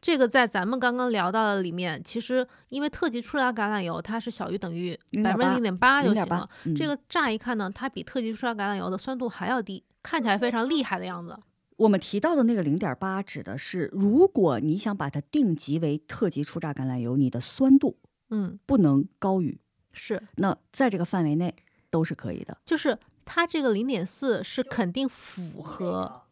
[0.00, 11.36] 这个在咱们刚刚聊到的里面，其实因为特级初榨橄榄油它是小于等于百分之零0.8点八就行了。，这个乍一看呢，它比特级初榨橄榄油的酸度还要低，看起来非常厉害的样子。
[11.76, 17.98] 我们提到的那个零点八，指的是如果你想把它定级为特级初榨橄榄油，你的酸度
[18.30, 19.58] 嗯，不能高于，
[19.92, 21.54] 是，那在这个范围内
[21.90, 22.56] 都是可以的。
[22.64, 26.22] 就是它这个零点四是肯定符合。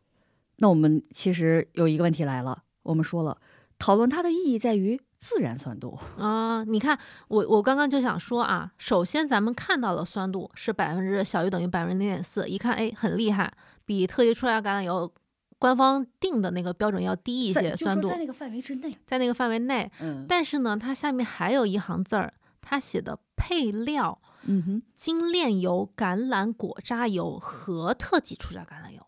[0.56, 3.38] 那我们其实有一个问题来了，我们说了，
[3.78, 6.98] 讨论它的意义在于自然酸度，啊、你看，
[7.28, 13.52] 我我刚刚就想说啊，首先咱们看到了酸度是百分之小于等于百分之零点四，一看哎很厉害，
[13.84, 15.12] 比特级初榨橄榄油
[15.58, 18.96] 官方定的那个标准要低一些酸度，在那个范围之内。
[19.06, 19.90] 在那个范围内。
[20.00, 29.06] 嗯但是呢，它下面还有一行字儿，它写的配料嗯哼，精炼油、橄榄果渣油和特级初榨橄榄油。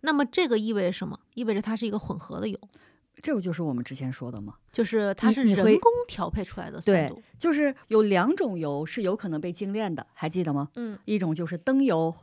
[0.00, 1.20] 那么这个意味着什么？
[1.34, 2.58] 意味着它是一个混合的油，
[3.16, 4.54] 这不就是我们之前说的吗？
[4.72, 7.22] 就是它是人工调配出来的酸对度。
[7.38, 10.70] 就是有两种油是有可能被精炼的，还记得吗？
[10.74, 12.14] 嗯一种就是灯油，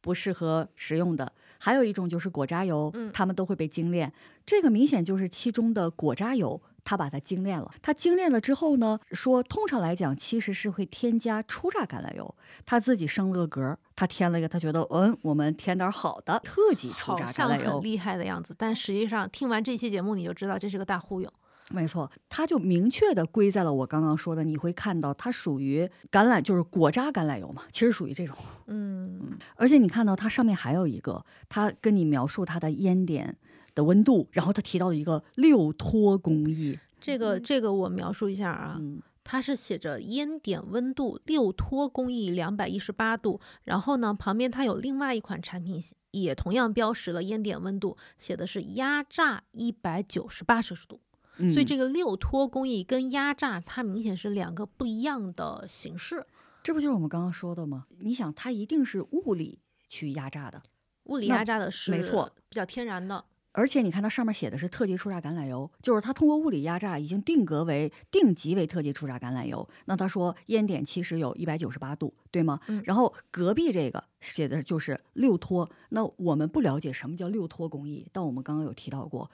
[0.00, 1.26] 不适合食用的；
[1.58, 4.12] 还有一种就是果渣油，嗯它们都会被精炼。
[4.44, 7.70] 这个明显就是其中的果渣油，它把它精炼了。
[7.82, 12.34] 他精炼了之后呢，说通常来讲其实是会添加初榨橄榄油，
[12.66, 17.80] 他自己升了个格儿，他添了一个，他觉得嗯，我们添点儿好的特级初榨橄榄油。
[17.80, 21.32] 厉害的样子，但实际上听完这期节目，你就知道这是个大忽悠。
[21.70, 28.36] 没错，它就明确的归在了我刚刚说的，你会看到它属于橄榄，就是果渣橄榄油嘛，其实属于这种。
[28.66, 33.34] 嗯，而且你看到它上面还有一个，它跟你描述它的烟点
[33.74, 45.82] 的温度，然后他提到了一个六脱工艺，这个这个我描述一下啊，嗯，它是写着烟点温度六脱工艺两百一十八度，然后呢旁边它有另外一款产品
[46.12, 51.00] 也同样标识了烟点温度，写的是压榨一百九十八摄氏度。
[51.36, 56.24] 所以嗯这个六脱工艺跟压榨它明显是两个不一样的形式。
[56.62, 57.86] 这不就是我们刚刚说的吗？
[57.98, 59.58] 你想，它一定是物理
[59.88, 60.62] 去压榨的，
[61.04, 63.24] 物理压榨的是没错，比较天然的。
[63.56, 69.66] 而且你看它上面写的是特级初榨橄榄油，就是它通过物理压榨已经定格为定级为特级初榨橄榄油。
[69.84, 72.58] 那他说烟点其实有一百九十八度，对吗？
[72.66, 75.70] 嗯然后隔壁这个写的就是六脱。
[75.90, 79.30] 那我们不了解什么叫六脱工艺，但我们刚刚有提到过，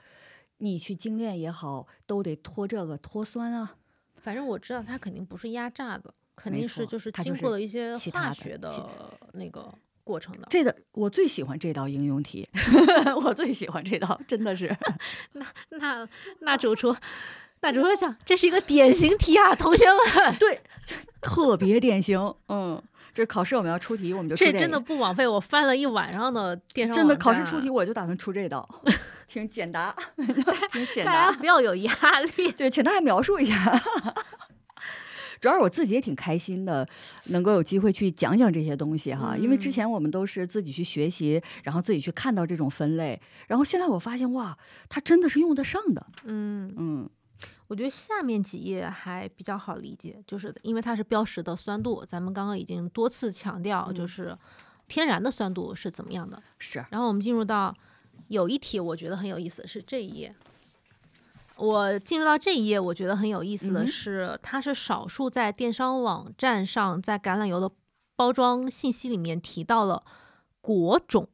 [0.59, 3.75] 你去精炼也好，都得脱这个脱酸啊。
[4.17, 8.69] 反正我知道它肯定不是压榨的，肯定是就是经过了一些化学的
[9.33, 9.73] 那个
[10.03, 10.47] 过程的。
[10.49, 12.47] 这个我最喜欢这道应用题，
[13.23, 14.75] 我最喜欢这道，真的是。
[15.33, 16.07] 那那
[16.39, 16.95] 那主厨，
[17.61, 20.61] 那主厨讲这是一个典型题啊，同学们， 对，
[21.21, 22.33] 特别典型。
[22.47, 22.81] 嗯，
[23.13, 28.67] 这考试我们要出题，我们就这真的不枉费我翻了一晚上的电商真的考试出题，我就打算出这道。
[29.27, 29.95] 挺简答，
[30.73, 31.31] 挺简答。
[31.31, 31.93] 不要有压
[32.35, 32.51] 力。
[32.51, 33.81] 对，请大家描述一下。
[35.41, 36.87] 主要是我自己也挺开心的，
[37.25, 39.35] 能够有机会去讲讲这些东西哈。
[39.35, 44.55] 因为之嗯前我们都是自己去学习，然后自己去看到这种分类，然后现在我发现哇，
[44.87, 46.05] 它真的是用得上的。
[46.25, 47.09] 嗯，嗯，
[47.67, 54.37] 我觉得下面几页还比较好理解，就是因为它是标识的酸度，咱们刚刚已经多次强调，就嗯是
[54.87, 56.39] 天然的酸度是怎么样的。
[56.59, 57.75] 是然后我们进入到
[58.27, 60.35] 有一题，我觉得很有意思，是这一页。
[61.61, 67.69] 我进入到这一页，我觉得很有意思的是，它是少数在电商网站上在橄榄油的
[68.15, 70.03] 包装信息里面提到了
[70.59, 71.29] 果种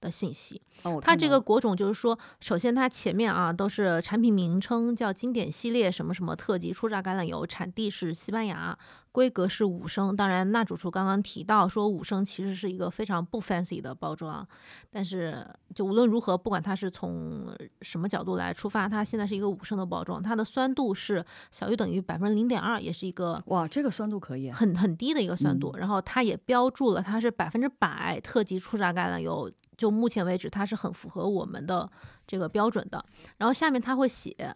[0.00, 0.60] 的信息。
[0.82, 8.78] 哦，它这个果种就是说，首先它前面啊都是产品名称叫经典系列什么什么特级初榨橄榄油，产地是西班牙，
[9.10, 10.14] 规格是五升。
[10.14, 14.46] 当然，那主厨刚刚提到说五升其实是一个非常不 fancy 的包装，
[14.90, 17.46] 但是就无论如何，不管它是从
[17.80, 24.50] 什么角度来出发，它现在是一个五升的包装，它的酸度是小于等于百分之零点二，也是一个哇，这个酸度可以。
[24.50, 31.90] 很很低的一个酸度，嗯然后它也标注了它是百分之百特级初榨橄榄油，就目前为止它是很符合我们的
[32.26, 33.04] 这个标准的。
[33.36, 34.54] 然后下面它会写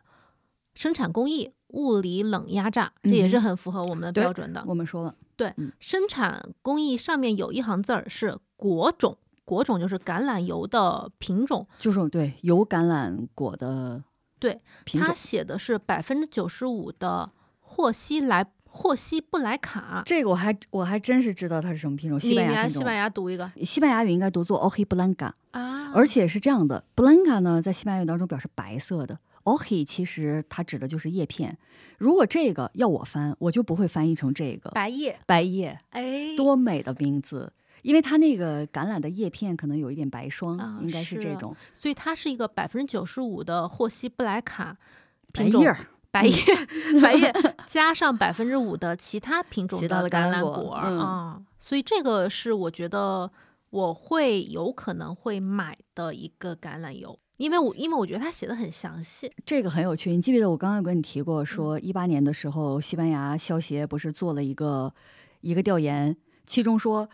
[0.74, 4.64] 生产工艺物理冷压榨，这也是很符合我们的标准的。
[4.66, 14.02] 我们说了，对生产工艺上面有一行字儿是果种，果种就是橄榄油的品种，就是对油橄榄果的
[14.38, 17.30] 对它，写的是百分之九十五的
[17.60, 20.02] 霍希莱霍希布莱卡。
[20.06, 22.78] 这个我还我还真是知道它是什么品种，西班牙品种。
[22.80, 31.58] 西班牙读一个西班牙语应该读作 Oji Blanca，、啊而且是这样的，Blanca 呢在西班牙语当中表示白色的，Oji 其实它指的就是叶片。
[31.98, 37.52] 如果这个要我翻，我就不会翻译成这个白叶，白叶，哎，多美的名字！
[37.82, 44.76] 因为它那个橄榄的叶片可能有一点白霜，啊应该是是这种所以它是一个百分之九十五的霍希布莱卡
[45.32, 45.64] 品种。
[46.10, 46.36] 白叶，
[47.00, 47.32] 白叶
[47.66, 53.30] 加上百分之五的其他品种的橄橄榄果啊，所以这个是我觉得
[53.70, 61.78] 我会有可能会买的一个橄榄油，因为我因为我觉得它写的很详细，这个很有趣，你记不记得我刚刚有跟你提过，说。
[61.78, 64.92] 一八年的时候，西班牙消协不是做了一个
[65.42, 66.16] 一个调研，
[66.46, 67.08] 其中说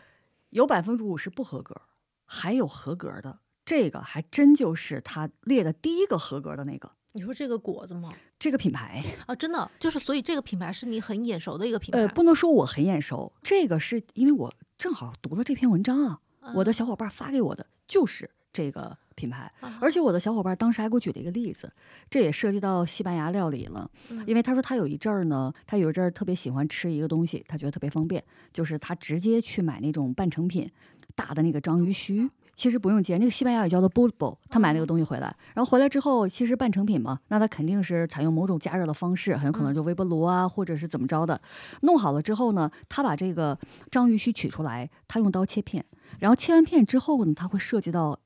[0.50, 1.82] 有百分之五十不合格，
[2.24, 8.12] 还有合格的，这个还真就是他列的第一个合格的那个你说这个果子吗？
[8.38, 9.02] 这个品牌。
[9.24, 11.98] 啊，真的就是，所以这个品牌是你很眼熟的一个品牌。
[11.98, 16.20] 呃，不能说我很眼熟，这个是因为我正好读了这篇文章啊，
[16.54, 21.72] 我的小伙伴发给我的就是这个品牌，啊而且我的小伙伴当时还给我举了一个例子，
[22.10, 28.22] 这也涉及到西班牙料理了，嗯因为他说他有一阵儿呢，他有一阵儿特别喜欢吃一个东西，他觉得特别方便，
[28.52, 30.70] 就是他直接去买那种半成品，
[31.14, 32.30] 大的那个章鱼须。
[32.56, 41.38] 其实不用煎，那个西班牙语叫做 bulbo，他买那个东西回来，然后回来之后，其实半成品嘛，那他肯定是采用某种加热的方式，很有可能就微波炉啊，或者是怎么着的。
[41.82, 43.58] 弄好了之后呢，他把这个
[43.90, 45.84] 章鱼须取出来，他用刀切片，
[46.18, 48.18] 然后切完片之后呢，他会涉及到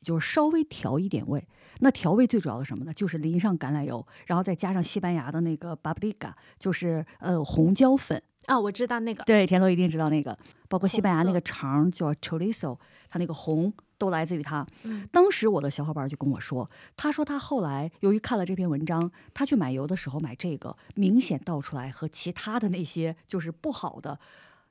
[0.00, 1.46] 就是稍微调一点味。
[1.80, 2.92] 那调味最主要的什么呢？
[2.92, 8.20] 就是淋上橄榄油，然后再加上西班牙的那个 babrika，就是呃红椒粉。
[8.48, 10.36] 啊，我知道那个，对，田螺一定知道那个，
[10.68, 12.78] 包括西班牙那个肠叫 chorizo，
[13.10, 14.66] 它那个红都来自于它。
[14.84, 15.06] 嗯。
[15.12, 24.18] 当时我的小伙伴就跟我说，他说他后来由于看了这篇文章，他去买油的时候买这个，明显倒出来和其他的那些就是不好的，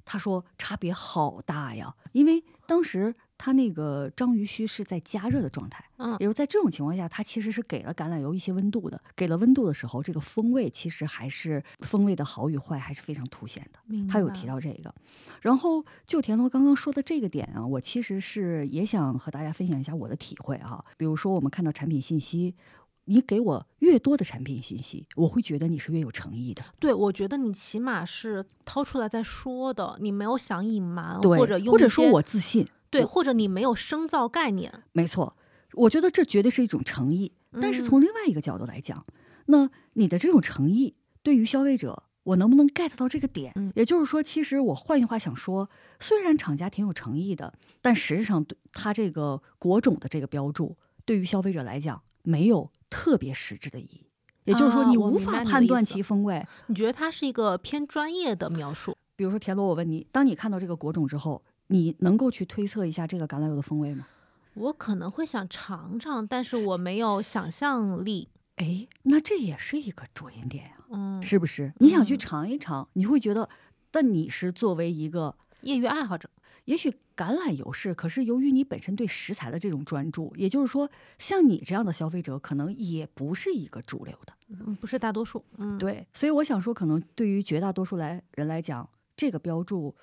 [0.03, 5.83] 他说差别好大呀，因为当时他那个章鱼须是在加热的状态。
[5.99, 9.01] 嗯也就是在这种情况下，它其实是给了橄榄油一些温度的。
[9.15, 13.79] 给了温度的时候，这个风味其实还是风味的好与坏还是非常凸显的。
[14.07, 14.93] 他有提到这个，
[15.41, 22.53] 然后就田螺刚刚说的这个点啊，我其实是也想和大家分享一下我的体会啊、比如说我们看到产品信息，
[23.05, 26.63] 你给我越多的产品信息，我会觉得你是越有诚意的。
[26.77, 34.83] 对，我觉得你起码是掏出来再说的，你没有想隐瞒，或者或者说我自信，对，或者你没有生造概念。
[34.91, 35.35] 没错，
[35.73, 37.33] 我觉得这绝对是一种诚意。
[37.61, 39.05] 但是嗯从另外一个角度来讲，
[39.47, 43.51] 那你的这种诚意对于消费者，我能不能 get 到这个点？
[43.55, 45.69] 嗯也就是说，其实我换句话想说，
[45.99, 54.05] 虽然厂家挺有诚意的，但实际上对它这个果种的这个标注，对于消费者来讲没有特别实质的意义。
[54.43, 56.45] 也就是说，啊你无法判断其风味。
[56.67, 58.95] 你觉得它是一个偏专业的描述？
[59.15, 64.07] 比如说田螺，我问你，当你看到这个果种之后，你能够去推测一下这个橄榄油的风味吗？
[64.53, 68.29] 我可能会想尝尝，但是我没有想象力。
[68.55, 71.71] 哎，那这也是一个着眼点呀、嗯，是不是？
[71.77, 73.47] 你想去嗯尝一尝，你会觉得，
[73.91, 76.27] 但你是作为一个业余爱好者。
[76.65, 85.45] 也许橄榄油是，可是由于你本身对食材的这种专注，也就是说，像你这样的消费者，可能也不是一个主流的，嗯，不是大多数。
[85.57, 89.95] 嗯，对，所以我想说，可能对于绝大多数来人来讲，这个标注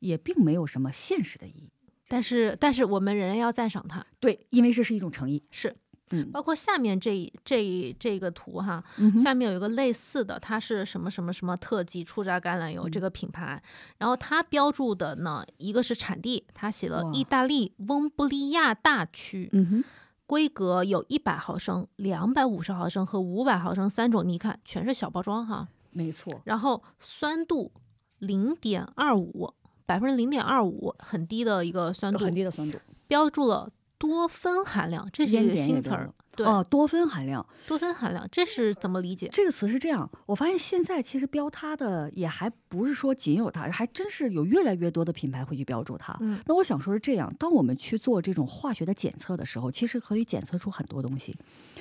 [0.00, 1.70] 也并没有什么现实的意义。
[2.10, 4.04] 但是，但是我们仍然要赞赏它。
[4.18, 5.44] 对，因为这是一种诚意。
[5.50, 5.76] 是，
[6.10, 13.62] 嗯包括下面这这这个图哈，嗯下面有一个类似的，它是什么什么什么特级初榨橄榄油这个品牌，
[13.98, 19.84] 然后它标注的呢，一个是产地，它写了意大利翁布利亚大区，嗯哼，
[20.24, 26.40] 规格有一百毫升、两百五十毫升和五百毫升三种，你看全是小包装哈，没错。
[26.46, 27.70] 然后酸度
[28.18, 29.52] 零点二五。
[29.88, 36.12] 百分之零点二五，很低的一个酸度，很低的酸度，标注了多酚含量，这是一个新词儿。
[36.36, 39.30] 对，哦，多酚含量多酚含量，这是怎么理解？
[39.32, 46.14] 这个词是这样，我发现现在其实标它的也还不是说仅有它，还真是有越来越多的品牌会去标注它。
[46.20, 51.34] 嗯那我想说是这样，当我们去做这种化学的检测的时候，其实可以检测出很多东西。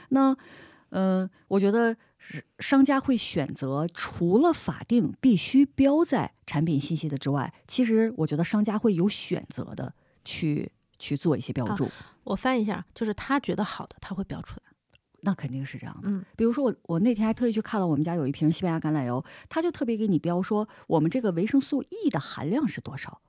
[0.10, 0.36] 那，
[0.90, 9.94] 呃，我觉得是商家会选择除了法定必须标在产品信息的之外，其实我觉得商家会有选择的
[10.24, 11.90] 去去做一些标啊注。
[12.24, 14.62] 我翻一下，就是他觉得好的，他会标出来。
[15.22, 16.10] 那肯定是这样的。
[16.10, 23.20] 嗯比如说我我那天还特意去看了我们家有一瓶西班牙橄榄油，他就特别给你标说我们这个维生素 E 的含量是多少，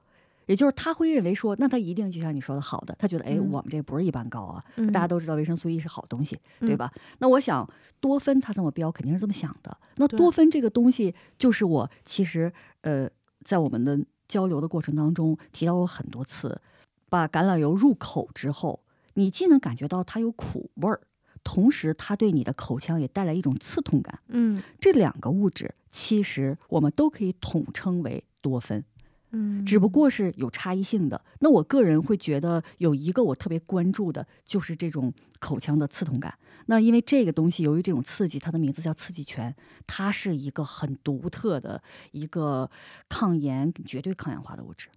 [0.48, 6.90] 也就是他会认为说，那他一定就像你说的好的，他觉得哎，嗯我们这不是一般高啊，嗯大家都知道维生素 E 是好东西，对嗯吧？
[7.18, 7.68] 那我想
[8.00, 9.76] 多酚它这么标肯定是这么想的。
[9.96, 13.08] 那多酚这个东西，就是我其实呃
[13.44, 16.60] 在我们的交流的过程当中提到过很多次，
[17.08, 18.80] 把橄榄油入口之后，
[19.14, 21.00] 你既能感觉到它有苦味儿。
[21.44, 24.18] 同时，它对你的口腔也带来一种刺痛感。
[24.28, 28.84] 嗯这两个物质其实我们都可以统称为多酚，
[29.30, 31.22] 嗯，只不过是有差异性的。
[31.40, 36.38] 那我个人会觉得有一个我特别关注的，就是这种口腔的刺痛感。
[36.66, 39.54] 那因为这个东西由于这种刺激，它的名字叫刺激泉，
[39.86, 41.82] 它是一个很独特的
[42.12, 42.70] 一个
[43.08, 44.88] 抗炎、绝对抗氧化的物质。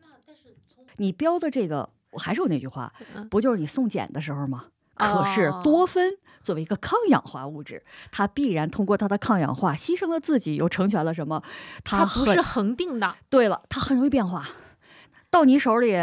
[0.00, 0.42] 那但是
[0.96, 4.66] 你标的这个，我还是我那句话，嗯不就是你送检的时候吗？
[4.94, 6.12] 可是哦多酚
[6.42, 11.42] 作为一个抗氧化物质，它必然通过它的抗氧化牺牲了自己，又成全了什么？
[11.84, 14.44] 它不是恒定的，对了，它很容易变化，
[15.30, 15.94] 到你手里，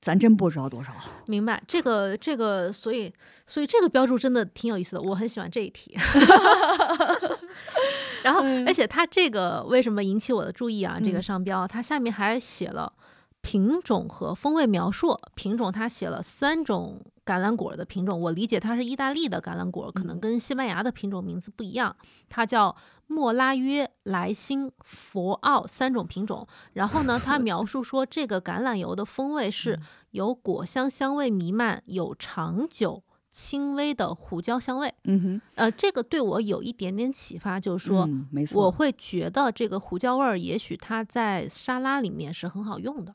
[0.00, 0.92] 咱真不知道多少。
[1.26, 1.62] 明白？
[1.66, 3.12] 这个这个，所以
[3.46, 5.96] 所以这个标注真的挺有意思的，我很喜欢这一题。
[8.22, 10.98] 然后，而且它这个为什么引起我的注意啊？
[11.02, 12.92] 这个嗯商标，它下面还写了
[13.40, 15.18] 品种和风味描述。
[15.34, 21.94] 品种它写了三种橄榄果的品种，我理解它是意大利的橄榄果，可能嗯跟西班牙的品种名字不一样。
[22.28, 22.74] 它叫
[23.08, 26.46] 莫拉约、莱辛、佛奥三种品种。
[26.74, 29.78] 然后呢，它描述说这个橄榄油的风味是
[30.12, 33.02] 有果香香味弥漫，有长久。
[33.32, 43.14] 轻微的胡椒香味，嗯哼，呃，这个对我有一点点启发，就是说，嗯、没错，我会觉得这个胡椒味儿，也许它在沙拉里面是很好用的。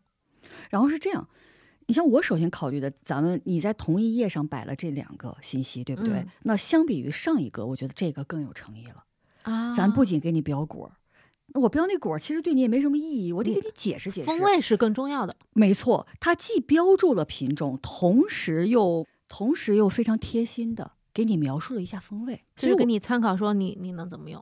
[0.70, 1.28] 然后是这样。
[1.92, 6.14] 你像我首先考虑的，咱们你在同一页上摆了这两个信息，对不对？
[6.20, 9.04] 嗯那相比于上一个，我觉得这个更有诚意了。
[9.42, 10.96] 啊咱不仅给你标果儿，
[11.48, 14.26] 那我标那果儿其实对你也没什么意义，我得给你解释解释。
[14.26, 15.36] 风味是更重要的。
[15.52, 24.42] 没错，它既标注了品种，同时又同时又非常贴心的给你描述了一下风味，所以给你参考说你你能怎么用，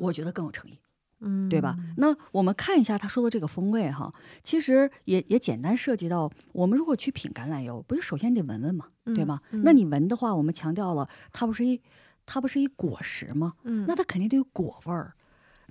[0.00, 0.78] 我觉得更有诚意。
[1.20, 1.76] 嗯，对吧？
[1.96, 9.40] 那我们看一下他说的这个风味哈，其实也也简单涉及到，我们如果去品橄榄油，不就首先得闻闻嘛，对嗯吗？
[9.50, 11.80] 嗯那你闻的话，我们强调了，它不是一
[12.26, 13.54] 它不是一果实吗？
[13.64, 15.14] 嗯，那它肯定得有果味儿。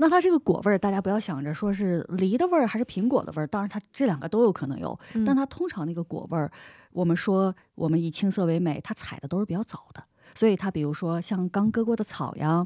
[0.01, 6.49] 那它这个果味儿，大家不要想着说是梨的味儿还是苹果的味儿，当然它这两个都有可能有，嗯但它通常那个果味儿，
[6.93, 10.01] 我们说我们以青色为美，它采的都是比较早的。
[10.39, 12.63] 所以它比如说像刚割过的草呀，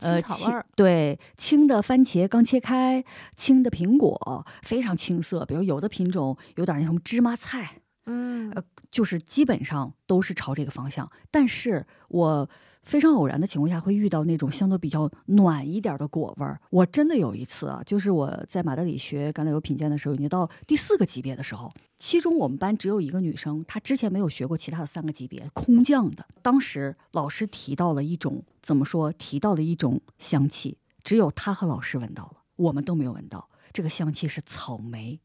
[0.00, 3.04] 呃，青青草味对青的番茄刚切开，
[3.36, 8.50] 青的苹果非常青涩，比如有的品种有点那什么芝麻菜，嗯。
[8.52, 11.08] 呃就是基本上都是朝这个方向。
[11.30, 12.48] 但是我
[12.82, 16.60] 非常偶然的情况下会遇到那种相对比较暖一点的果味儿。
[16.70, 26.26] 我真的有一次啊，就是我在马德里学橄榄油品鉴的时候，已经到第四个级别的时候，其中我们班只有一个女生，她之前没有学过其他的三个级别，空降的。
[26.42, 29.12] 当时老师提到了一种怎么说？
[29.12, 33.48] 提到了一种香气，只有她和老师闻到了，我们都没有闻到。
[33.72, 35.20] 这个香气是草莓。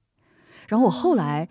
[0.68, 1.50] 然后我后来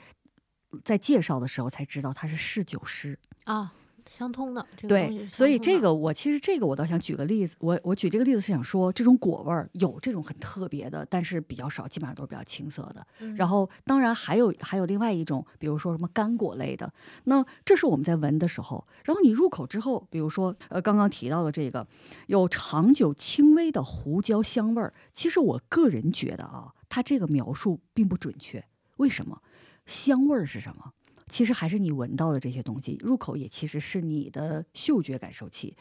[0.84, 3.18] 在介绍的时候才知道她是侍酒师。
[3.44, 3.72] 啊，
[4.06, 4.66] 相通的。
[4.88, 13.06] 对，是所以这个我其实这个我倒想举个例子，我我举这个例子是想说，这种果味儿有这种很特别的，但是比较少，基本上都是比较青涩的。
[13.20, 16.92] 嗯然后当然还有还有另外一种，比如说什么干果类的，
[17.24, 21.86] 那这是我们在闻的时候，然后你入口之后，比如说呃刚刚提到的这个
[22.26, 28.64] 有长久轻微的胡椒香味儿，其实我个人觉得啊，它这个描述并不准确。
[28.98, 29.40] 为什么？
[29.86, 30.93] 香味儿是什么？
[31.28, 35.76] 其实还是你闻到的这些东西，入口也其实是你的嗅觉感受器。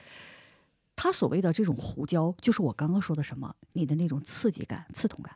[0.96, 5.36] 它所谓的这种胡椒，就是我刚刚说的什么，你的那种刺激感、刺痛感。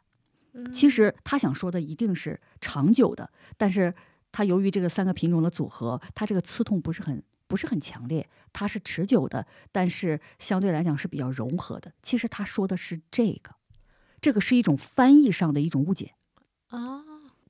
[0.54, 3.94] 嗯其实他想说的一定是长久的，但是
[4.32, 11.94] 它由于这个三个品种的组合，它这个刺痛不是很不是很强烈，它是持久的，但是相对来讲是比较柔和的。
[12.02, 13.56] 其实他说的是这个，
[14.20, 16.14] 这个是一种翻译上的一种误解。
[16.70, 17.04] 啊，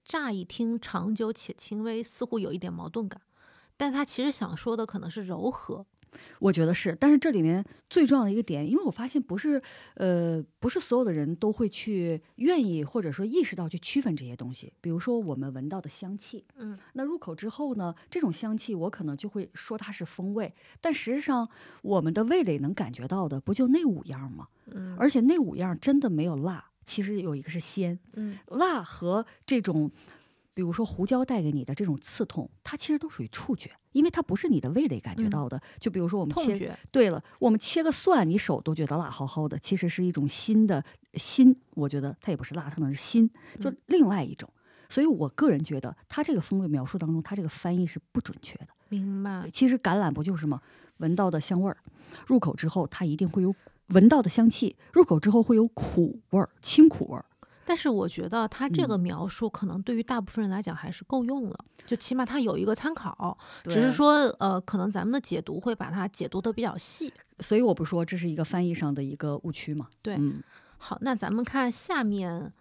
[0.07, 3.21] 乍一听长久且轻微，似乎有一点矛盾感，
[3.75, 5.85] 但他其实想说的可能是柔和。
[6.39, 9.61] 我觉得是，但是这里面最重要的一个点，因为我发现不是，
[9.95, 14.71] 呃，不是所有的人都会去愿意或者说意识到去区分这些东西。
[14.79, 21.47] 比如说我们闻到的香气，嗯，那入口之后呢，这种香气我可能就会说它是风味，但实际上
[21.81, 24.47] 我们的味蕾能感觉到的不就那五样吗？
[24.71, 29.91] 嗯而且那五样真的没有辣，其实有一个是鲜，嗯辣和这种，
[30.53, 35.61] 比如说胡椒带给你的这种刺痛，它其实都属于触觉，因为它不是你的味蕾感觉嗯到的。
[35.79, 40.83] 就比如说我们切，痛觉，对了，我们切个蒜，你手都觉得辣齁齁的，其实是一种新的
[41.15, 44.49] 新，我觉得它也不是辣，它可能是新，就嗯另外一种。
[44.89, 48.67] 所以我个人觉得，它这个风味描述当中，它这个翻译是不准确的。
[48.87, 49.49] 明白。
[49.51, 50.61] 其实橄榄不就是吗？
[50.99, 51.77] 闻到的香味儿，
[52.25, 53.53] 入口之后它一定会有
[53.87, 57.25] 闻到的香气，入口之后会有苦味儿，清苦味儿。
[57.65, 58.87] 但是我觉得他这嗯。
[58.87, 67.11] 个描述可能对于大部分人来讲还是够用了，就起码它有一个参考，只是说呃，可能咱们的解读会把它解读的比较细。
[67.39, 69.87] 所以我不说这是一个翻译上的一个误区嘛？
[70.01, 70.15] 对。
[70.15, 70.41] 嗯，
[70.77, 72.53] 好，那咱们看下面，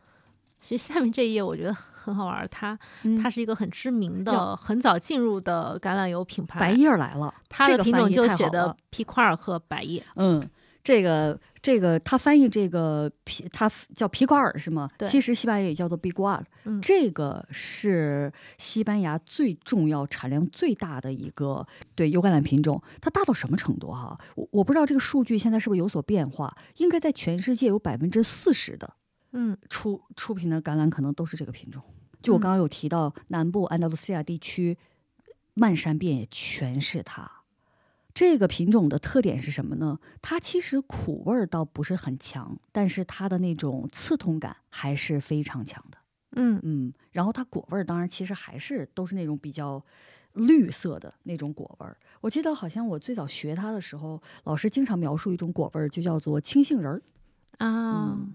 [0.60, 3.16] 其实下面这一页我觉得很好玩儿，它嗯。
[3.22, 10.04] 它是一个很知名的、很早进入的橄榄油品牌，白叶儿来了，它的品种就写的皮块儿和白叶。
[10.16, 10.50] 嗯，
[10.86, 14.88] 这个这个他翻译这个皮，他叫皮瓜尔是吗？
[14.96, 22.80] 对其实西班牙语叫做 biguar，、嗯这个是西班牙最重要、产量最大的一个对油橄榄品种。
[23.00, 24.16] 它大到什么程度哈？
[24.36, 28.88] 我我不知道这个数据现在是不是有所变化，应该在全世界有百分之四十的
[29.32, 31.82] 嗯出出品的橄榄可能都是这个品种。
[32.22, 34.78] 就我嗯刚刚有提到，南部安达卢西亚地区
[35.54, 37.28] 漫山遍野全是它。
[38.16, 39.98] 这个品种的特点是什么呢？
[40.22, 45.98] 它其实苦味儿倒不是很强，但是它的那种刺痛感还是非常强的。
[46.30, 49.84] 嗯嗯，然后它果味儿当然其实还是都是那种比较
[50.32, 51.94] 绿色的那种果味儿。
[52.22, 57.02] 我记得好像我最早学它的时候，老师经常描述一种果味儿，就叫做青杏仁儿。
[57.58, 58.34] 啊，嗯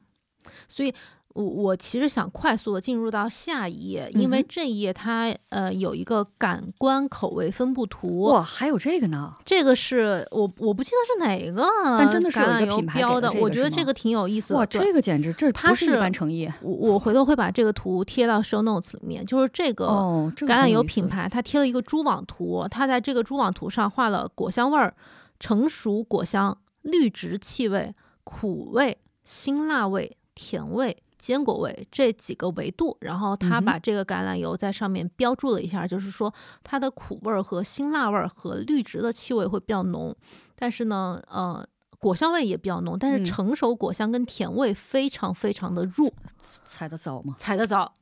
[0.68, 0.94] 所以
[1.34, 8.24] 我我其实想快速的进入到下一页，因为这一页它呃有一个感官口味分布图。
[8.24, 9.34] 哇，还有这个呢！
[9.46, 11.68] 这个是我我不记得是哪个，
[11.98, 14.60] 但真的是有橄榄油一个品牌标的，我觉得这个挺有意思的。
[14.60, 19.88] 哇，这个简直这它不是一是般诚意我我回头会把这个图贴到 show notes 里面，就是这个
[20.36, 24.94] 橄榄油品牌，它贴了一个蛛网图，它在这个蛛网图上画了果香味儿、
[25.40, 27.94] 成熟果香、绿植气味、
[28.24, 36.34] 苦味、辛辣味、甜味、坚果味这几个维度，然后它嗯哼把这个橄榄油在上面标注了一下，就是说
[36.64, 40.16] 它的苦味儿和辛辣味儿和绿植的气味会比较浓，
[40.56, 41.66] 但是呢，呃。
[42.00, 46.12] 果香味也比较浓，但是嗯成熟果香跟甜味非常非常的弱，
[46.42, 47.36] 踩得早吗？
[47.38, 47.94] 踩得早。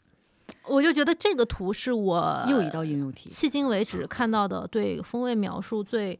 [0.69, 3.29] 我就觉得这个图是我又一道应用题。
[3.29, 6.17] 迄今为止看到的对风味描述最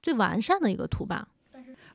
[0.00, 1.26] 最完善的一个图吧。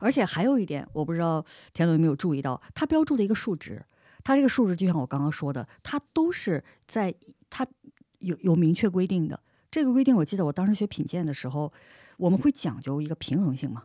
[0.00, 3.82] 而且还有一点，我不知道田总有没有注意到，它标注的一个数值，
[4.24, 7.14] 它这个数值就像我刚刚说的，它都是在
[7.48, 7.64] 它
[8.18, 9.38] 有有明确规定的。
[9.70, 11.72] 这个规定，我记得我当时学品鉴的时候，
[12.16, 13.84] 我们会讲究一个平衡性嘛，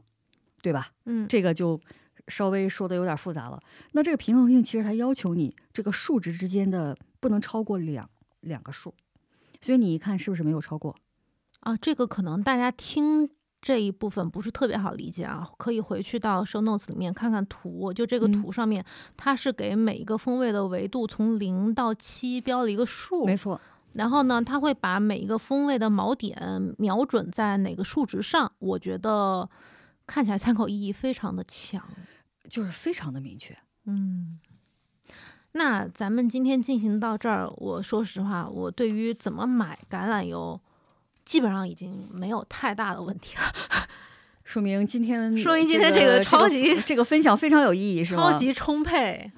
[0.61, 0.93] 对吧？
[1.05, 1.79] 嗯，这个就
[2.27, 3.61] 稍微说的有点复杂了。
[3.91, 8.09] 那这个平衡性其实它要求你这个数值之间的不能超过两
[8.41, 8.93] 两个数，
[9.61, 10.95] 所以你一看是不是没有超过？
[11.61, 13.29] 啊，这个可能大家听
[13.61, 17.91] 这一部分不是特别好理解啊，可以回去到 show notes 里面看看图。
[17.91, 18.83] 就这个嗯图上面，
[19.17, 23.59] 它是给每一个风味的维度从零到七标了一个数，没错，
[23.93, 28.51] 然后呢，它会把每一个风味的锚点瞄准在哪个数值上。
[28.59, 29.49] 我觉得
[30.07, 31.83] 看起来参考意义非常的强。
[32.49, 33.55] 就是非常的明确。
[33.85, 34.39] 嗯，
[35.51, 40.59] 那咱们今天进行到这儿，我说实话，我对于怎么买橄榄油，
[41.29, 43.43] 基本上已经没有太大的问题了。
[44.43, 48.31] 说明今天 说明今天这个超级这个分享非常有意义，是吗？
[48.31, 49.31] 超级充沛。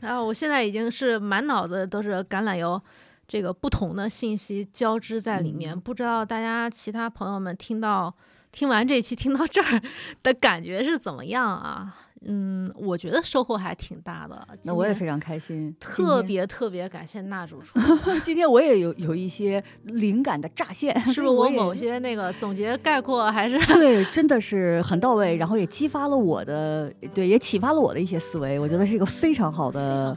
[0.00, 2.80] 然后我现在已经是满脑子都是橄榄油，
[3.28, 8.14] 这个不同的信息交织在里面，不知道大家其他朋友们听到
[8.50, 9.82] 听完这期听到这儿
[10.22, 11.94] 的感觉是怎么样啊？
[12.24, 14.46] 嗯，我觉得收获还挺大的。
[14.62, 17.78] 那我也非常开心，特别特别感谢娜主厨。
[18.22, 28.58] 今天我也有有一些灵感的乍现，是不是我某些那个总结概括还是对，真的是很到位，然后也激发了我的，对，也启发了我的一些思维。
[28.58, 30.16] 我觉得是一个非常好的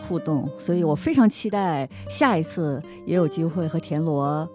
[0.00, 4.48] 互动，所以我非常期待下一次也有机会和田螺。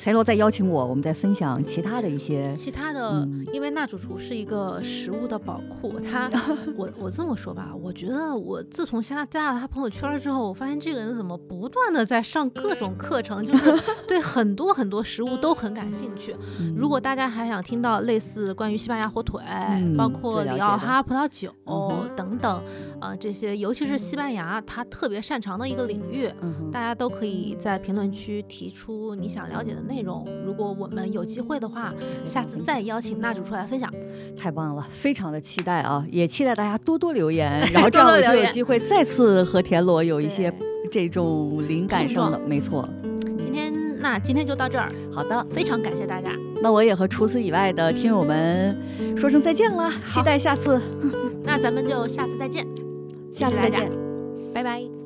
[0.00, 5.98] 田螺再邀请我，我们再分享其他的一些 其他的，因为那主厨是一个食物的宝库。
[5.98, 6.30] 他，
[6.78, 13.74] 我我这么说吧，我觉得我自从加加了他朋友圈之后，我发现这个人怎么不断的在上各种课程，就是
[14.06, 16.34] 对很多很多食物都很感兴趣。
[16.76, 19.42] 如果大家还想听到类似关于西班牙火腿，
[19.96, 21.52] 包括里奥哈葡萄酒
[22.16, 22.62] 等等，
[23.00, 26.30] 呃，这些尤其是西班牙他特别擅长的一个领域，
[26.70, 29.82] 大家都可以在评论区提出你想了解的。
[29.88, 31.92] 内容，如果我们有机会的话，
[32.24, 33.92] 下次再邀请娜主出来分享，
[34.36, 36.06] 太棒了，非常的期待啊！
[36.10, 40.52] 也期待大家多多留言， 然后这样我就有机会再次和田螺有一些
[40.90, 42.88] 这种灵感上的，没错。
[43.38, 46.30] 今天那今天就到这儿，好的，非常感谢大家。
[46.60, 48.76] 那我也和除此以外的听友们
[49.16, 50.80] 说声再见了，期待下次。
[51.44, 52.66] 那咱们就下次再见，
[53.32, 53.90] 下次再见，
[54.52, 54.97] 拜拜。